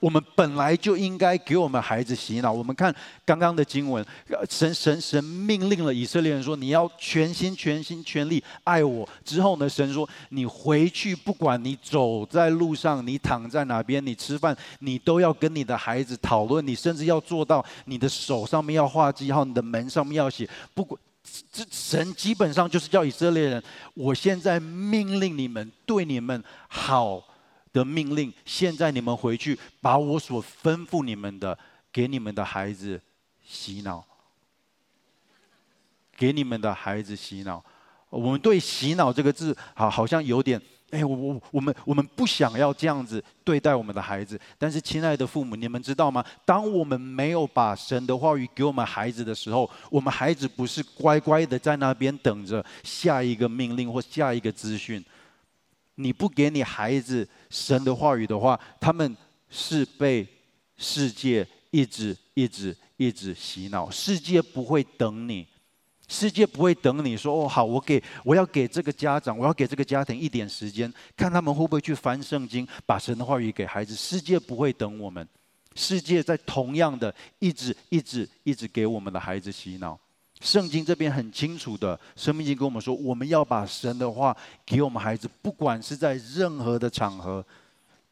[0.00, 2.52] 我们本来就应该给我们孩子洗脑。
[2.52, 2.94] 我们看
[3.24, 4.04] 刚刚的经文，
[4.50, 16.66] 神神神命令了以色列人说：“你要全心全心全力爱我。”之后呢，神说：“你回去，不管你走在路上，你躺在哪边，你吃饭，你都要跟你的孩子讨论。
[16.66, 20.46] 你甚至要做到，你的手上面要画记号，你的门上面要写。
[20.74, 21.00] 不管
[21.50, 23.62] 这神基本上就是叫以色列人：
[23.94, 27.22] 我现在命令你们，对你们好。”
[27.74, 31.58] 的命令，现在你们回去，把我所吩咐你们的，
[31.92, 33.02] 给你们的孩子
[33.44, 34.04] 洗脑，
[36.16, 37.64] 给你们的孩子洗脑。
[38.10, 40.62] 我们对“洗脑”这个字，好，好像有点，
[40.94, 44.40] 哎，我我我们我们不想要这样子对待我们的孩子。
[44.56, 46.24] 但是，亲爱的父母，你们知道吗？
[46.44, 55.04] 当我们没有把神的话语给我们孩子的时候，我们孩子不是乖乖的在那边等着下一个命令或下一个资讯。
[55.96, 59.16] 你不给你孩子神的话语的话，他们
[59.50, 60.24] 是被
[60.76, 63.90] 世界一直一直一直洗脑。
[63.90, 65.46] 世界不会等你，
[66.06, 73.94] 世界不会等你说哦好，我给我要给这个家长，我要给这个家庭一点时间，看他们会不会去翻圣经，把神的话语给孩子。
[73.94, 75.26] 世界不会等我们，
[75.74, 79.98] 世界在同样的一直一直一直给我们的孩子洗脑。
[80.40, 84.36] 圣经这边很清楚的，生命经跟我们说，我们要把神的话
[84.66, 87.42] 给我们孩子，不管是在任何的场合，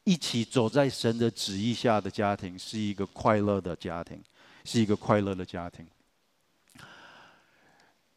[0.04, 4.18] 一起走在神的旨意下的家庭，是一个快乐的家庭，
[4.64, 5.86] 是一个快乐的家庭。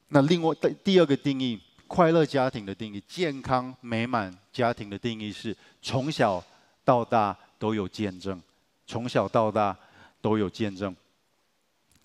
[0.10, 6.44] 那另外第第二个定义，快乐家庭的定义，健康美满家庭的定义是从小
[6.84, 8.42] 到大都有见证，
[8.86, 9.76] 从小到大
[10.22, 10.96] 都有见证。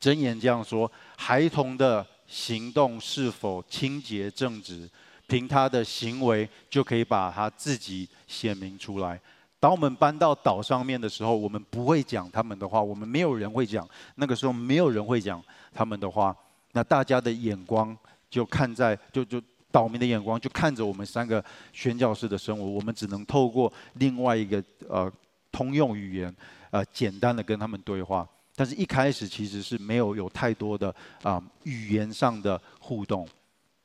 [0.00, 4.88] 箴言这样说：孩童的行动是否清洁正直，
[5.26, 9.20] 凭他的行为就可以把他自己显明出来。
[9.58, 13.86] 当我们搬到岛上面的时候，我们不会讲他们的话，我们没有人会讲。
[14.14, 15.42] 那个时候没有人会讲
[15.74, 16.34] 他们的话，
[16.72, 17.96] 那大家的眼光
[18.28, 25.10] 就看在就就岛民的眼光就看着我们三个宣教士的生活，我们只能透过另外一个呃
[25.52, 26.34] 通用语言
[26.70, 28.28] 呃简单的跟他们对话。
[28.56, 33.26] 但是，一开始其实是没有有太多的啊语言上的互动。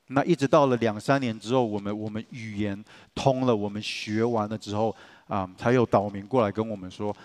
[0.07, 2.83] 那一直到了两三年之后，我们我们语言
[3.13, 4.93] 通了，我们学完了之后
[5.27, 7.15] 啊，才有岛民过来跟我们说：“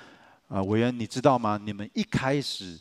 [0.48, 1.60] 啊，委员，你知道吗？
[1.62, 2.78] 你们一开始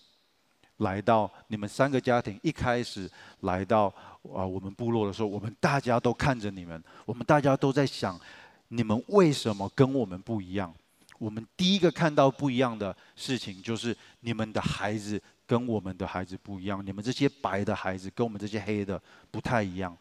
[0.79, 3.09] 来到你们三个家庭一开始
[3.41, 3.85] 来到
[4.33, 8.19] 啊我们部落的时候，我们大家都看着你们，我们大家都在想，
[8.67, 10.73] 你们为什么跟我们不一样？”
[11.19, 16.81] 我们第一个看到不一样的事情，就是你们的孩子跟我们的孩子不一样。
[16.85, 19.93] 你们这些白的孩子跟我们这些黑的不太一样。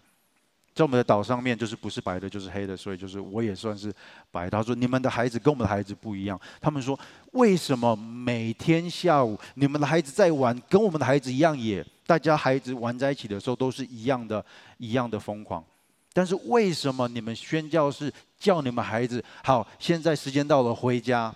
[0.78, 3.92] 在我们的岛上面，就是不是白的，就是黑的，所以就是我也算是
[4.30, 4.48] 白。
[4.48, 6.40] 他说你们的孩子跟我们的孩子不一样。
[6.60, 6.96] 他们说，
[7.32, 14.44] 为什么每天下午你们的孩子在玩，跟我们的孩子一样也，大家孩子玩在一起的时候都是一样的，
[14.76, 15.64] 一样的疯狂。
[16.12, 19.66] 但是为什么你们宣教士叫你们孩子好？
[19.80, 21.34] 现在时间到了，回家，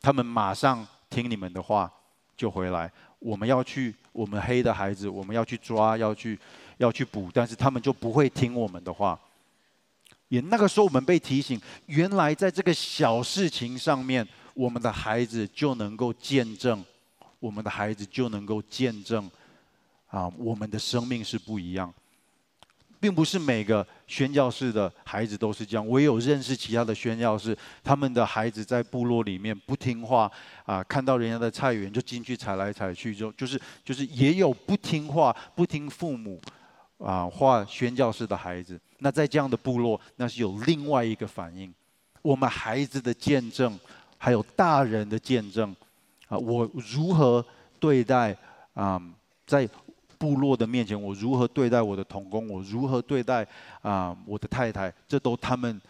[0.00, 1.88] 他们马上听你们的话
[2.36, 2.90] 就回来。
[3.20, 6.38] 我们要去，我们黑的孩子，我们要去抓，要去，
[6.78, 9.18] 要去补，但是他们就不会听我们的话。
[10.28, 16.84] 也那个时候，我们被提醒，原来在这个小事情上面，我们的孩子就能够见证，
[17.40, 19.30] 我们的孩子就能够见证，
[20.08, 21.92] 啊，我们的生命是不一样。
[23.00, 30.28] 并不是每个宣教士的孩子都是这样，我有认识其他的宣教士，他们的孩子在部落里面不听话
[30.66, 36.40] 啊，看到人家的菜园就进去踩来踩去，就就是就是也有不听话、不听父母
[36.98, 38.80] 啊画宣教士的孩子。
[38.98, 41.72] 那在这样的部落，那是有另外一个反应。
[42.22, 43.78] 我们孩子的见证，
[44.16, 45.74] 还有大人的见证
[46.28, 47.44] 啊，我如何
[47.80, 48.36] 对待
[48.74, 49.00] 啊，
[49.46, 49.68] 在。
[50.20, 52.48] 部落的面前，我如何对待我的同工？
[52.48, 53.46] 我如何对待
[53.82, 54.92] 啊、我的太太？
[55.06, 55.80] 这都他们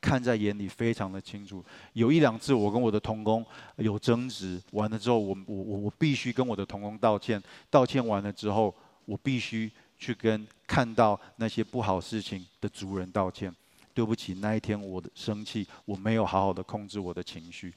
[0.00, 1.64] 看在眼里，非常的清楚。
[1.92, 3.44] 有一两次，我跟我的同工
[3.78, 7.42] 有争执，完了之后我，我我我必须跟我的同工道歉。
[7.68, 8.72] 道歉完了之后，
[9.04, 9.68] 我必须
[10.02, 13.54] 去跟看到那些不好事情的族人道歉。
[13.94, 17.72] 对不起，那一天我的生气，我没有好好的控制我的情绪。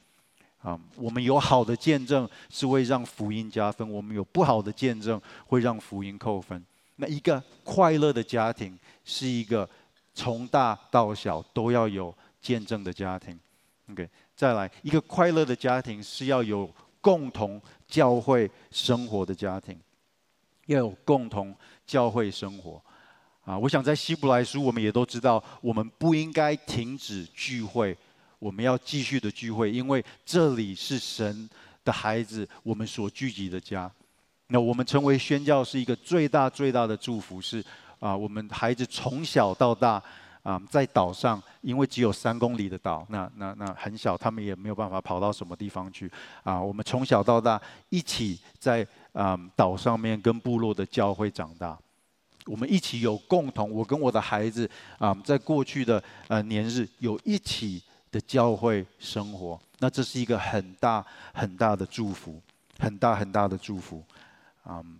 [0.61, 6.65] 啊，我们有好的见证是会让福音加分，我们有不好的见证会让福音扣分。
[6.95, 9.69] 那一个快乐的家庭是一个
[10.13, 13.37] 从大到小都要有见证的家庭。
[13.91, 16.67] OK，再来一个快乐的家庭是要有
[17.01, 19.77] 共同教会生活的家庭，
[20.67, 21.53] 要有共同
[21.85, 22.81] 教会生活。
[23.43, 27.95] 啊，我想在希伯来书我们也都知道，我们不应该停止聚会。
[28.39, 31.49] 我们要继续的聚会，因为这里是神
[31.83, 33.89] 的孩子，我们所聚集的家。
[34.47, 37.63] 那我们成为宣教是一个最大最大的祝福，是
[37.99, 40.01] 啊，我们孩子从小到大
[40.43, 46.11] 啊，在岛上，因为只有三公里的岛，那那那很小，他们也没有办法跑到什么地方去
[46.43, 46.61] 啊。
[46.61, 47.59] 我们从小到大
[47.89, 51.75] 一起在啊岛上面跟部落的教会长大，
[52.45, 61.03] 我们一起有共同，我跟我的孩子啊，在过去的呃年日有一起的教会生活，那这是一个很大
[61.33, 62.41] 很大的祝福，
[62.77, 64.03] 很大很大的祝福。
[64.67, 64.99] 嗯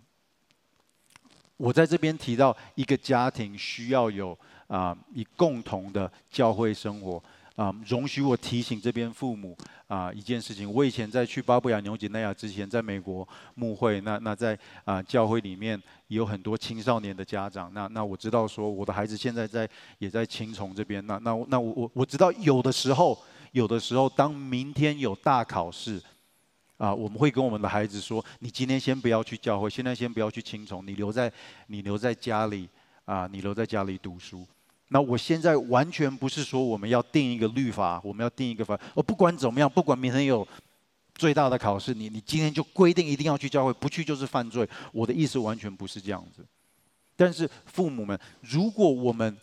[1.58, 7.22] 我在这边提到一个家庭需要有啊，以、共同的教会生活。
[7.56, 9.56] 啊容许我提醒这边父母
[9.88, 10.72] 啊、一件事情。
[10.72, 17.72] 我以前在去巴布亚纽几内亚之前，在美国牧会，那那在啊、教会里面有很多青少年的家长。
[17.74, 21.04] 那那我知道说，我的孩子现在在也在青虫这边。
[21.06, 23.18] 那那那我我我知道有的时候，
[23.52, 26.00] 有的时候当明天有大考试。
[26.78, 31.32] 啊，我们会跟我们的孩子说：“你今天先不要去教会，现在先不要去青虫，你留在
[31.68, 32.68] 你留在家里
[33.06, 34.46] 啊，你留在家里读书。”
[34.88, 38.78] 那我现在完全不是说我们要定一个律法，我们要定一个法。
[38.94, 40.46] 我不管怎么样，不管明天有
[41.14, 44.68] 最大的考试，你你今天就规定一定要去教会，不去就是犯罪。
[44.92, 46.44] 我的意思完全不是这样子。
[47.16, 49.36] 但是父母们，如果我们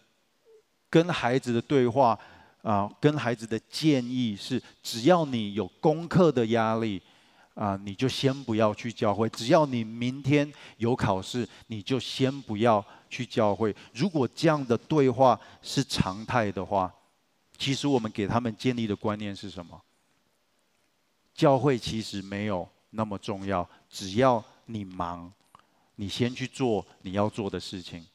[0.90, 2.18] 跟孩子的对话
[2.62, 7.02] 啊，跟孩子的建议是，只要你有功课的压力。
[7.56, 9.30] 啊，你就先不要去教会。
[9.30, 13.76] 只要你明天有考试，你就先不要去教会。
[13.94, 16.92] 如果这样的对话是常态的话，
[17.58, 19.80] 其实我们给他们建立的观念是什么？
[21.36, 25.32] 教会其实没有那么重要，只要你忙，
[25.96, 28.06] 你先去做你要做的事情。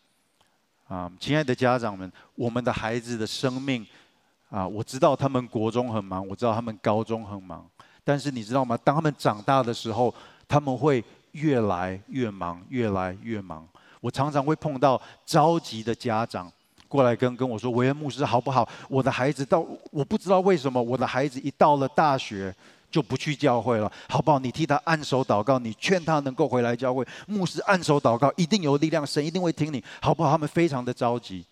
[0.88, 3.86] 啊，亲爱的家长们，我们的孩子的生命，
[4.50, 7.68] 啊，我知道他们国中很忙，我知道他们高中很忙。
[8.08, 8.74] 但是你知道吗？
[8.82, 10.14] 当他们长大的时候，
[10.48, 13.68] 他们会越来越忙，越来越忙。
[14.00, 16.50] 我常常会碰到着急的家长
[16.88, 18.66] 过来跟跟我说：“维恩牧师，好不好？
[18.88, 22.54] 我的孩子到，我不知道为什么我的孩子一到了大学
[22.90, 24.38] 就不去教会了，好不好？
[24.38, 27.06] 你替他按手祷告，你劝他能够回来教会。
[27.26, 30.30] 牧师按手祷告，一定有力量，神一定会听你，好不好？
[30.30, 31.44] 他们非常的着急。”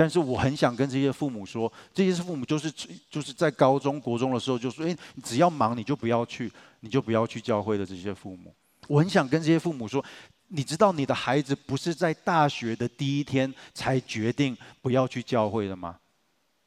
[0.00, 2.72] 但是我很想跟这些父母说，这些父母就是
[3.10, 8.54] 就是在高中国中的时候就说，诶，只要忙你就不要去，你就不要去教会的这些父母。
[8.88, 10.02] 我很想跟这些父母说，
[10.48, 15.98] 你知道你的孩子不是在大学的第一天才决定不要去教会的吗？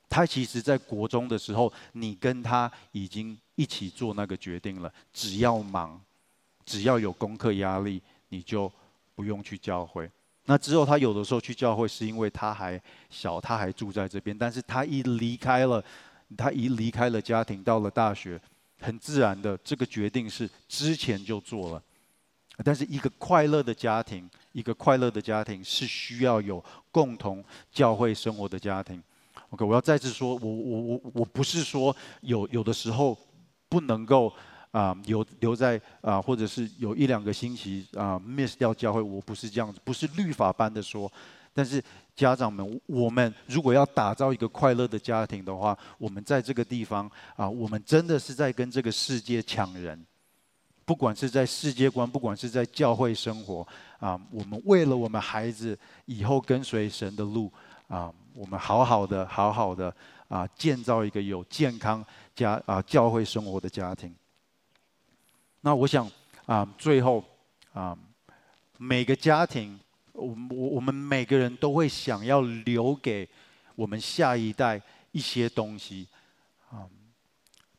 [0.08, 4.94] 他其实在国中的时候，你跟他已经一起做那个决定了。
[5.12, 6.00] 只要忙，
[6.68, 8.72] 只要有功课压力，你就
[9.16, 10.08] 不用去教会。
[10.46, 14.38] 那之后，他有的时候去教会，是因为他还小，他还住在这边。
[14.38, 15.82] 但是他一离开了，
[16.36, 18.38] 他一离开了家庭，到了大学，
[18.82, 21.82] 很自然的，这个决定是之前就做了。
[22.64, 29.02] 但是一个快乐的家庭，一个快乐的家庭是需要有共同教会生活的家庭。
[29.52, 33.18] OK，我要再次说，我我我我不是说有有的时候
[33.70, 34.34] 不能够。
[34.74, 41.10] 啊，留留在啊，或者是有一两个星期啊，miss 掉教会，我不是这样子，不是律法般的说。
[41.54, 41.82] 但是
[42.16, 50.04] 家长们，我们如果要打造一个快乐的家庭的话，我们在这个地方啊，我们真的是在跟这个世界抢人。
[50.84, 53.66] 不管是在世界观，不管是在教会生活
[54.00, 57.50] 啊，我们为了我们孩子以后跟随神的路
[57.88, 59.96] 啊，我们好好的、好好的
[60.28, 62.04] 啊，建造一个有健康
[62.36, 64.14] 家啊教会生活的家庭。
[65.66, 66.12] 那我想
[66.46, 67.24] 啊，最后
[67.72, 67.98] 啊，
[68.78, 69.80] 每个家庭，
[70.12, 73.30] 我我我们每个人都会想要留给
[73.76, 74.82] 我们下一代
[75.14, 76.06] 一些东西
[76.70, 76.86] 啊。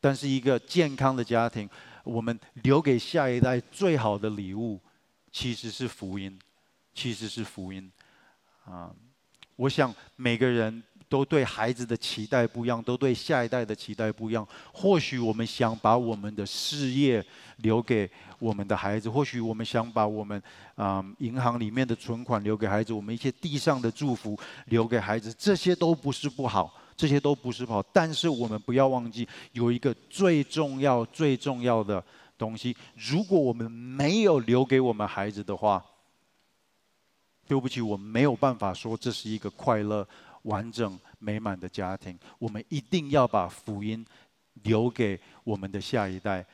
[0.01, 1.69] 但是一个健康的家庭，
[2.03, 4.81] 我们留给下一代最好的礼物，
[5.31, 6.39] 其实是福音，
[6.95, 7.91] 其实是福音
[8.65, 8.91] 啊。
[9.57, 10.83] 我想每个人。
[11.07, 14.47] 都对孩子的期待不一样，都对下一代的期待不一样。
[14.73, 17.23] 或许我们想把我们的事业
[17.57, 20.41] 留给我们的孩子，或许我们想把我们
[20.75, 27.83] 啊、银行里面的存款留给孩子，我们一些地上的祝福留给孩子，这些都不是不好，这些都不是不好。
[27.93, 32.03] 但是我们不要忘记有一个最重要、最重要的
[32.37, 35.83] 东西，如果我们没有留给我们孩子的话，
[37.47, 40.05] 对不起，我们没有办法说这是一个快乐。
[40.45, 44.03] 完整美满的家庭，我们一定要把福音
[44.63, 46.45] 留给我们的下一代。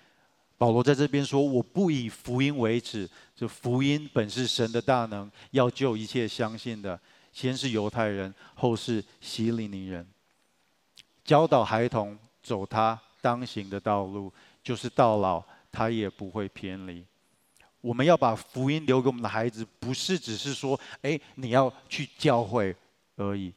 [0.57, 6.99] 保罗在这边说：“我不以福音为耻，这福音本是神的大能，要救一切相信的，
[7.31, 10.07] 先是犹太人，后是希利尼人。”
[11.25, 14.31] 教导孩童走他当行的道路，
[14.63, 17.03] 就是到老他也不会偏离。
[17.81, 22.75] 我们要把福音留给我们的孩子，不是只是说，哎，你要去教会
[23.15, 23.51] 而已。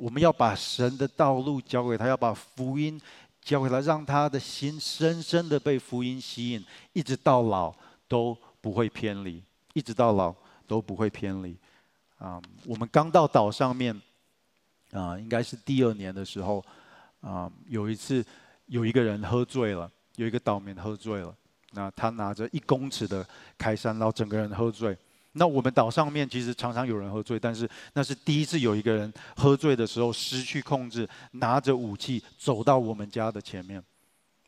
[0.00, 2.98] 我们要把神的道路交给他，要把福音
[3.42, 7.74] 交给他，让他的心深深的被福音吸引，一直到老
[8.08, 9.42] 都不会偏离，
[9.74, 10.34] 一直到老
[10.66, 11.54] 都不会偏离。
[12.16, 13.94] 啊，我们刚到岛上面，
[14.92, 16.64] 啊，应该是第二年的时候，
[17.20, 18.24] 啊，有一次
[18.66, 21.34] 有一个人喝醉了，有一个岛民喝醉了。
[21.72, 23.26] 那他拿着一公尺的
[23.58, 24.96] 开山刀，整个人喝醉。
[25.32, 33.82] 那我们岛上面其实常常有人喝醉，但是那是第一次有一个人喝醉的时候失去控制，拿着武器走到我们家的前面。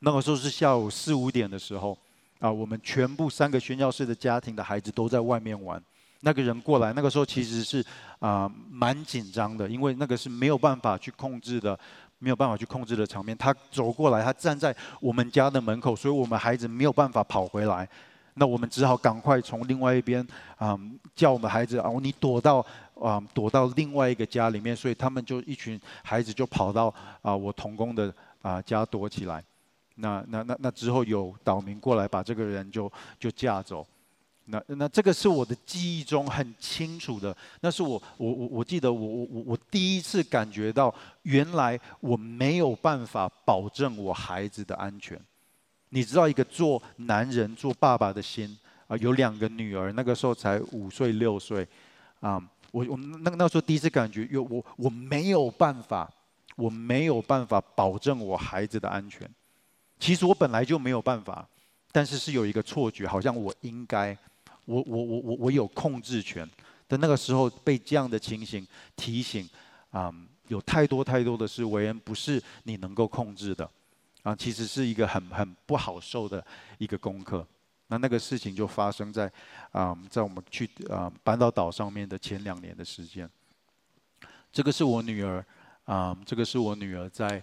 [0.00, 1.96] 那个时候是下午四五点的时候，
[2.38, 5.82] 啊，我们全部三个宣教士的家庭的孩子都在外面玩。
[6.20, 7.84] 那个人过来，那个时候其实是
[8.18, 11.78] 啊蛮紧张的，因为那个是没有办法去控制的。
[12.18, 17.88] 没有办法去控制的场面，他走过来，他站在我们家的门口，所以我们孩子没有办法跑回来，
[18.34, 20.20] 那我们只好赶快从另外一边
[20.56, 22.64] 啊、嗯、叫我们孩子啊，你躲到
[22.94, 29.42] 啊、躲到另外一个家里面，所以他们就一群孩子就跑到啊我同工的啊家躲起来，
[29.96, 33.86] 那那那那之后有岛民过来把这个人就就架走。
[34.46, 45.20] 那那这个是我的记忆中很清楚的，那是我我我我记得我我我我第一次感觉到，原来我没有办法保证我孩子的安全。
[45.94, 51.68] 你知道，一个做男人做爸爸的心啊，有两个女儿，那个时候才五岁六岁，
[52.20, 56.10] 啊，我我那那时候第一次感觉，有我我没有办法，
[56.56, 59.28] 我没有办法保证我孩子的安全。
[59.98, 61.46] 其实我本来就没有办法，
[61.92, 64.16] 但是是有一个错觉，好像我应该。
[64.64, 66.48] 我我我我我有控制权
[66.88, 68.64] 的那个时候，被这样的情形
[68.94, 69.48] 提醒，
[69.90, 70.14] 啊、
[70.46, 73.68] 有太多太多的事，为人不是你能够控制的，
[74.22, 76.44] 啊，其实是一个很很不好受的
[76.78, 77.46] 一个功课。
[77.88, 79.30] 那那个事情就发生在，
[79.70, 83.28] 啊、在我们去啊、搬到岛上面的前两年的时间。
[84.50, 85.44] 这个是我女儿，
[85.84, 87.42] 啊、这个是我女儿在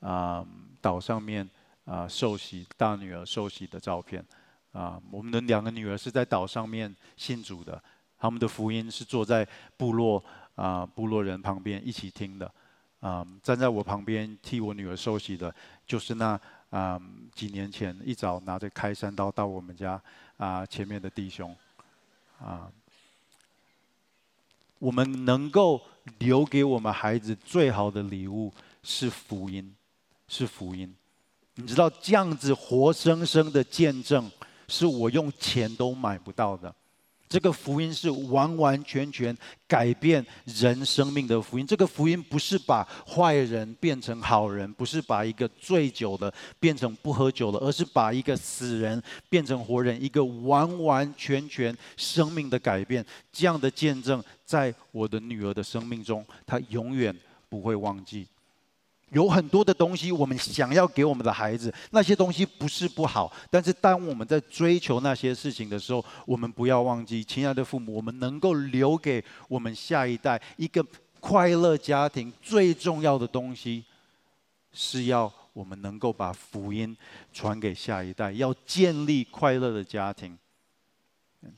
[0.00, 0.46] 啊、
[0.80, 1.48] 岛上面
[1.84, 4.24] 啊受洗，大女儿受洗的照片。
[4.72, 7.82] 啊，我们的两个女儿是在岛上面信主的，
[8.18, 9.44] 他们的福音是坐在
[9.76, 10.22] 部落
[10.54, 12.52] 啊部落人旁边一起听的，
[13.00, 15.52] 啊，站在我旁边替我女儿受洗的，
[15.88, 17.00] 就是那啊
[17.34, 20.00] 几年前一早拿着开山刀到我们家
[20.36, 21.52] 啊前面的弟兄，
[22.40, 22.70] 啊，
[24.78, 25.82] 我们能够
[26.18, 29.74] 留给我们孩子最好的礼物是福音，
[30.28, 30.94] 是福音，
[31.56, 34.30] 你知道这样子活生生的见证。
[34.70, 36.74] 是我用钱都买不到的，
[37.28, 41.66] 这个福音是完完全全改变人生命的福音。
[41.66, 53.04] 这个福音不是把坏人变成好人，不是把一个醉酒的变成不喝酒的，而是把一个死人变成活人，一个完完全全生命的改变。
[53.30, 57.14] 这样的见证，在我的女儿的生命中，她永远
[57.48, 58.26] 不会忘记。
[59.10, 70.84] 有很多的东西，我们想要给我们的孩子，那些东西不是不好，但是当我们在追求那些事情的时候，我们不要忘记，亲爱的父母，我们能够留给我们下一代一个
[71.20, 73.84] 快乐家庭，最重要的东西，
[74.72, 76.96] 是要我们能够把福音
[77.32, 80.36] 传给下一代，要建立快乐的家庭，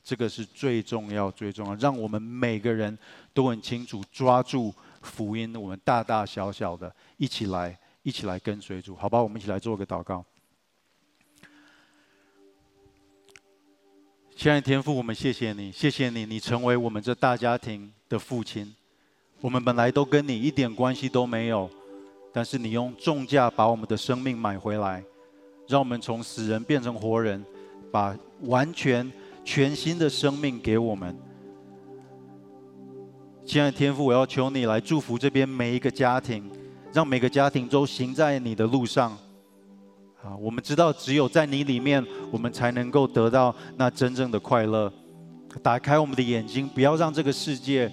[0.01, 2.97] 这个是最重要、最重要，让我们每个人
[3.33, 4.73] 都很清楚抓住。
[5.01, 9.21] 福音，我们大大小小的一起来，一起来跟随主，好吧？
[9.21, 10.23] 我们一起来做个祷告。
[14.35, 18.75] 亲爱的天父，我们谢谢你，谢谢你，你成为我们这大家庭的父亲。
[19.39, 21.69] 我们本来都跟你一点关系都没有，
[22.31, 25.03] 但是你用重价把我们的生命买回来，
[25.67, 27.43] 让我们从死人变成活人，
[27.91, 29.11] 把完全
[29.43, 31.15] 全新的生命给我们。
[33.51, 36.49] 亲爱的天父，我要求你来祝福这边每一个家庭，
[36.93, 39.11] 让每个家庭都行在你的路上。
[40.23, 44.89] 啊，我们知道只有在你里面，我们才能够得到那真正的快乐。
[45.61, 47.91] 打开我们的眼睛，不要让这个世界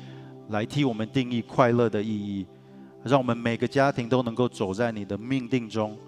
[0.50, 2.46] 来替我们定义快乐的意义。
[3.02, 5.98] 让我们每个家庭都能够走在你的命定中。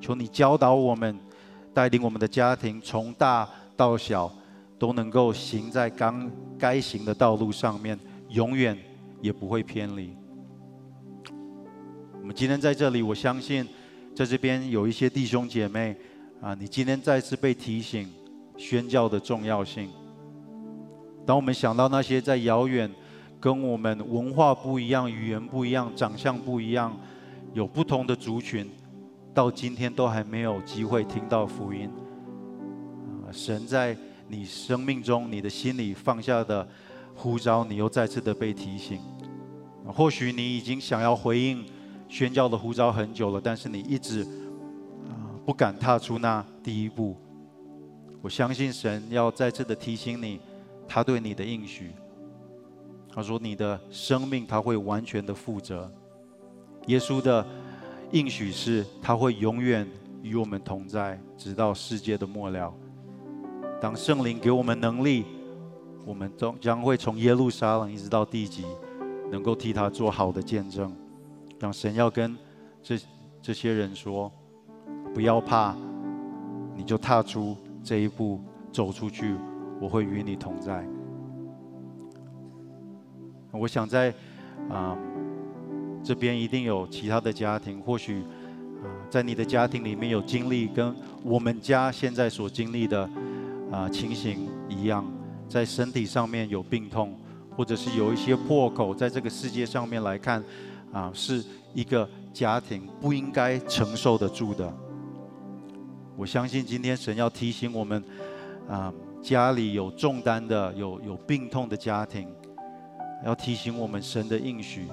[0.00, 1.18] 求你教导我们，
[1.74, 4.32] 带领我们的家庭从大到小
[4.78, 7.98] 都能够行在刚该行的道路上面。
[8.28, 8.78] 永远
[9.22, 10.14] 也不会偏离。
[12.20, 13.66] 我们今天在这里，我相信
[14.14, 15.96] 在这边有一些弟兄姐妹
[16.42, 18.12] 啊，你今天再次被提醒
[18.58, 19.88] 宣教的重要性。
[21.24, 22.90] 当我们想到那些在遥远、
[23.40, 26.96] 跟我们文化不一样、语言不一样、长相不一样，
[27.54, 28.68] 有不同的族群，
[29.32, 31.90] 到今天都还没有机会听到福音。
[33.32, 33.96] 神在
[34.28, 36.68] 你生命中、你的心里放下的
[37.14, 39.00] 呼召，你又再次的被提醒。
[39.86, 41.64] 或许你已经想要回应
[42.08, 44.26] 宣教的呼召很久了，但是你一直
[45.44, 47.16] 不敢踏出那第一步。
[48.20, 50.40] 我相信神要再次的提醒你，
[50.86, 51.90] 他对你的应许。
[53.14, 55.92] 他说：“你的生命他会完全的负责。”
[56.86, 57.44] 耶稣的
[58.10, 59.86] 应许是，他会永远
[60.22, 62.72] 与我们同在，直到世界的末了。
[63.80, 65.26] 当圣灵给我们能力，
[66.04, 68.64] 我们都将会从耶路撒冷一直到地极，
[69.30, 70.92] 能够替他做好的见证。
[71.58, 72.36] 让神要跟
[72.82, 72.98] 这
[73.40, 74.30] 这些人说
[75.14, 75.76] ：“不要怕，
[76.74, 78.40] 你就踏出这一步，
[78.72, 79.36] 走出去，
[79.80, 80.82] 我会与你同在。”
[83.52, 84.12] 我想在
[84.70, 84.96] 啊、
[86.02, 88.22] 这边一定有其他的家庭，或许
[88.82, 93.08] 啊、在你的家庭里面有经历跟我们家现在所经历的
[93.70, 95.04] 啊、情形一样，
[95.52, 97.14] 在身体上面有病痛，
[97.54, 100.42] 或者是有一些破口，在这个世界上面来看
[100.90, 101.44] 啊、是
[101.74, 104.72] 一个家庭不应该承受得住的。
[106.16, 108.02] 我相信今天神要提醒我们
[108.66, 108.90] 啊、
[109.20, 112.26] 家里有重担的、有有病痛的家庭。
[113.24, 114.88] 要提醒我们神的应许，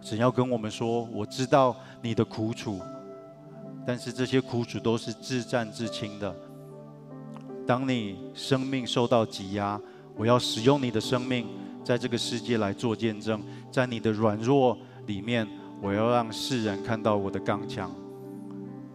[0.00, 2.78] 神要跟我们说：“我知道你的苦楚，
[3.84, 6.32] 但是这些苦楚都是自战自清的。
[7.66, 9.80] 当你生命受到挤压，
[10.16, 11.46] 我要使用你的生命，
[11.84, 13.40] 在这个世界来做见证。
[13.70, 15.46] 在你的软弱里面，
[15.80, 17.90] 我要让世人看到我的刚强。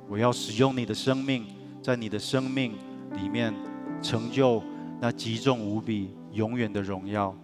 [0.09, 1.45] 我要使用你的生命，
[1.81, 2.73] 在你的生命
[3.15, 3.53] 里面
[4.01, 4.61] 成就
[4.99, 7.35] 那极重无比、永远的荣耀。”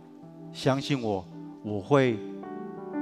[0.53, 1.25] 相信我，
[1.63, 2.19] 我会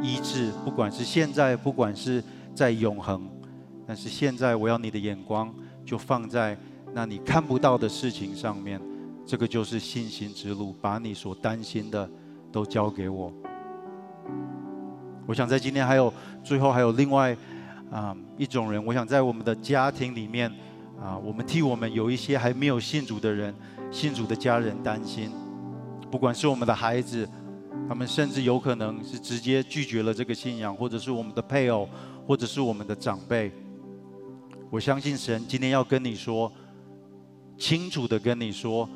[0.02, 2.24] 医治，不管是现在，不管是
[2.56, 3.30] 在永恒。
[3.86, 5.54] 但是现在，我要你的眼光
[5.86, 6.58] 就放在
[6.94, 8.80] 那你看不到的事情上面。
[9.24, 12.10] 这个就是信心之路，把你所担心的
[12.52, 13.32] 都交给我。
[15.28, 16.12] 我想在今天还有
[16.44, 17.38] 最后还有另外
[17.92, 20.52] 啊、一种人，我想在我们的家庭里面
[21.00, 23.54] 啊、我们替我们有一些还没有信主的人、
[23.92, 25.30] 信主的家人担心，
[26.10, 27.30] 不管是我们的孩子。
[27.88, 31.88] 他们甚至有可能是直接拒绝了这个信仰，或者是我们的配偶，
[32.28, 33.52] 或者是我们的长辈。
[34.70, 36.52] 我相信神今天要跟你说，
[37.62, 38.90] 清楚的跟你说，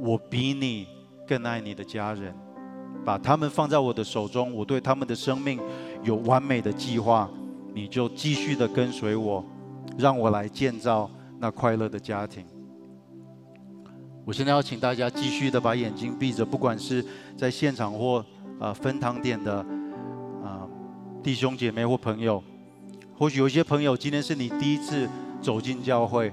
[0.00, 0.86] 我比你
[1.28, 2.34] 更爱你的家人，
[3.04, 5.60] 把他们放在我的手中，我对他们的生命
[6.02, 7.28] 有完美的计划，
[7.74, 9.44] 你就继续的跟随我，
[9.98, 12.46] 让我来建造那快乐的家庭。
[14.24, 17.04] 我现在要请大家继续的把眼睛闭着，不管是
[17.36, 18.24] 在现场或。
[18.58, 19.58] 啊，分堂点的
[20.42, 20.66] 啊，
[21.22, 22.42] 弟兄姐妹或朋友，
[23.18, 25.06] 或许有些朋友今天是你第一次
[25.42, 26.32] 走进教会，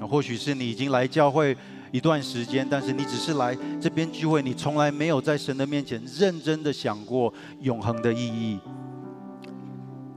[0.00, 1.56] 或许是你已经来教会
[1.92, 8.58] 一段时间，但是你只是来这边聚会，你从来没有在神的面前认真的想过永恒的意义。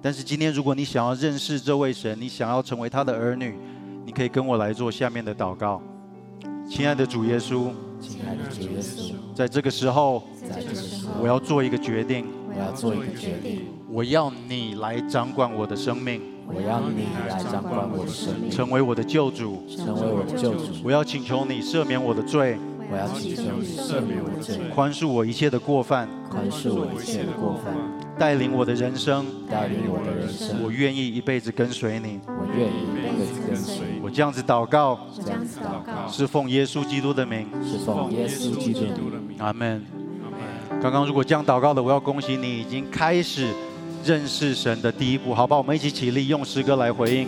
[0.01, 3.57] 但是今天，如果你想要认识这位神，你想要成为他的儿女，
[4.05, 5.82] 你可以跟我来做下面的祷告。
[6.69, 22.57] 亲爱的主耶稣，亲爱的主耶稣，在这个时候，在这个时候，我要做一个决定，我要做一个决定，我要你来掌管我的生命，我要你来掌管我的生命，成为我的救主，成为我的救主，我要请求你赦免我的罪，
[22.89, 27.73] 我要请求你赦免我的罪，宽恕我一切的过犯，宽恕我一切的过犯，
[28.17, 39.85] 带领我的人生，带领我的人生，我愿意一辈子跟随你，我愿意一辈子跟随你，我这样子祷告，这样子祷告，是奉耶稣基督的名，是奉耶稣基督的名，阿门。
[40.81, 43.47] 刚刚如果这样祷告的，我要恭喜你已经开始
[44.03, 45.57] 认识神的第一步，好吧？
[45.57, 47.27] 我们一起起立，用诗歌来回应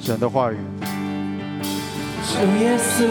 [0.00, 0.56] 神的话语。
[2.30, 3.06] 主耶稣，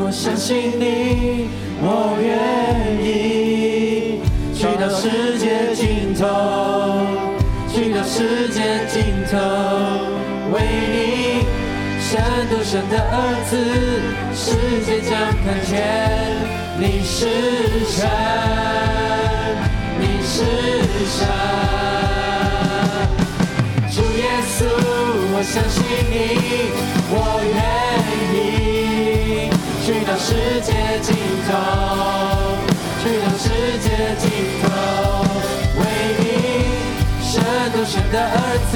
[0.00, 1.48] 我相信你，
[1.80, 4.20] 我愿意
[4.52, 6.26] 去到世界尽头，
[7.72, 9.38] 去到世界尽头，
[10.52, 11.46] 为你
[12.00, 12.20] 神
[12.50, 13.14] 独生的儿
[13.48, 13.56] 子，
[14.34, 14.46] 世
[14.84, 15.10] 界将
[15.44, 15.76] 看见。
[16.80, 17.26] 你是
[17.86, 18.08] 神，
[19.98, 20.44] 你是
[21.06, 21.26] 神，
[25.40, 25.78] 我相信
[26.10, 26.74] 你，
[27.10, 27.14] 我
[27.46, 27.56] 愿
[28.34, 28.36] 意
[29.86, 31.14] 去到世界尽
[31.46, 31.48] 头，
[32.98, 33.46] 去到世
[33.78, 33.86] 界
[34.18, 34.26] 尽
[34.60, 34.66] 头，
[35.78, 35.80] 为
[36.18, 36.20] 你
[37.22, 37.30] 生
[37.70, 38.34] 独生的儿
[38.72, 38.74] 子，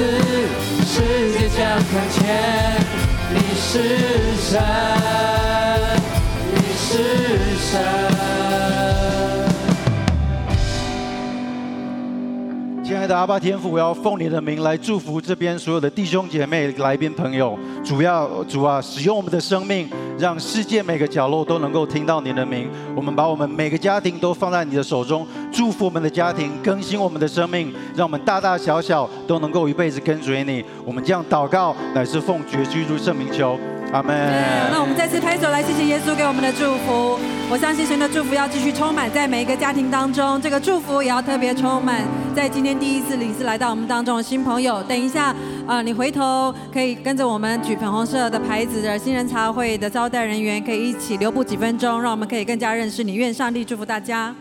[0.87, 0.95] 世
[1.33, 1.59] 界将
[1.91, 2.17] 看见
[3.33, 3.67] 你是
[4.39, 4.49] 神。
[6.53, 6.87] 你是
[7.59, 8.92] 神。
[13.03, 17.59] 爱的阿爸天父，我要奉你的名来祝福这边所有的弟兄姐妹、来宾朋友。
[17.83, 22.69] 主要主啊，使用我们的生命，让世界每个角落都能够听到你的名。
[22.95, 30.63] 我们把我们每个家庭都放在你的手中，祝福我们的家庭，更新我们的生命，让我们大大小小都能够一辈子跟随你。
[30.85, 33.59] 我们这样祷告，乃是奉绝居住圣名求。
[33.93, 34.13] 阿门。
[34.71, 37.19] 那我们再次拍手来谢谢耶稣给我们的祝福。
[37.49, 42.01] 我相信神的祝福要继续充满在每一个家庭当中，这个祝福也要特别充满
[42.35, 44.81] 在今天第一次领事来到我们当中的新朋友。
[44.83, 45.35] 等一下，
[45.67, 53.13] 啊、你回头可以跟着我们举粉红色的牌子的新人茶会的招待人员，可以一起留步几分钟，让我们可以更加认识你。
[53.13, 54.33] 愿上帝祝福大家。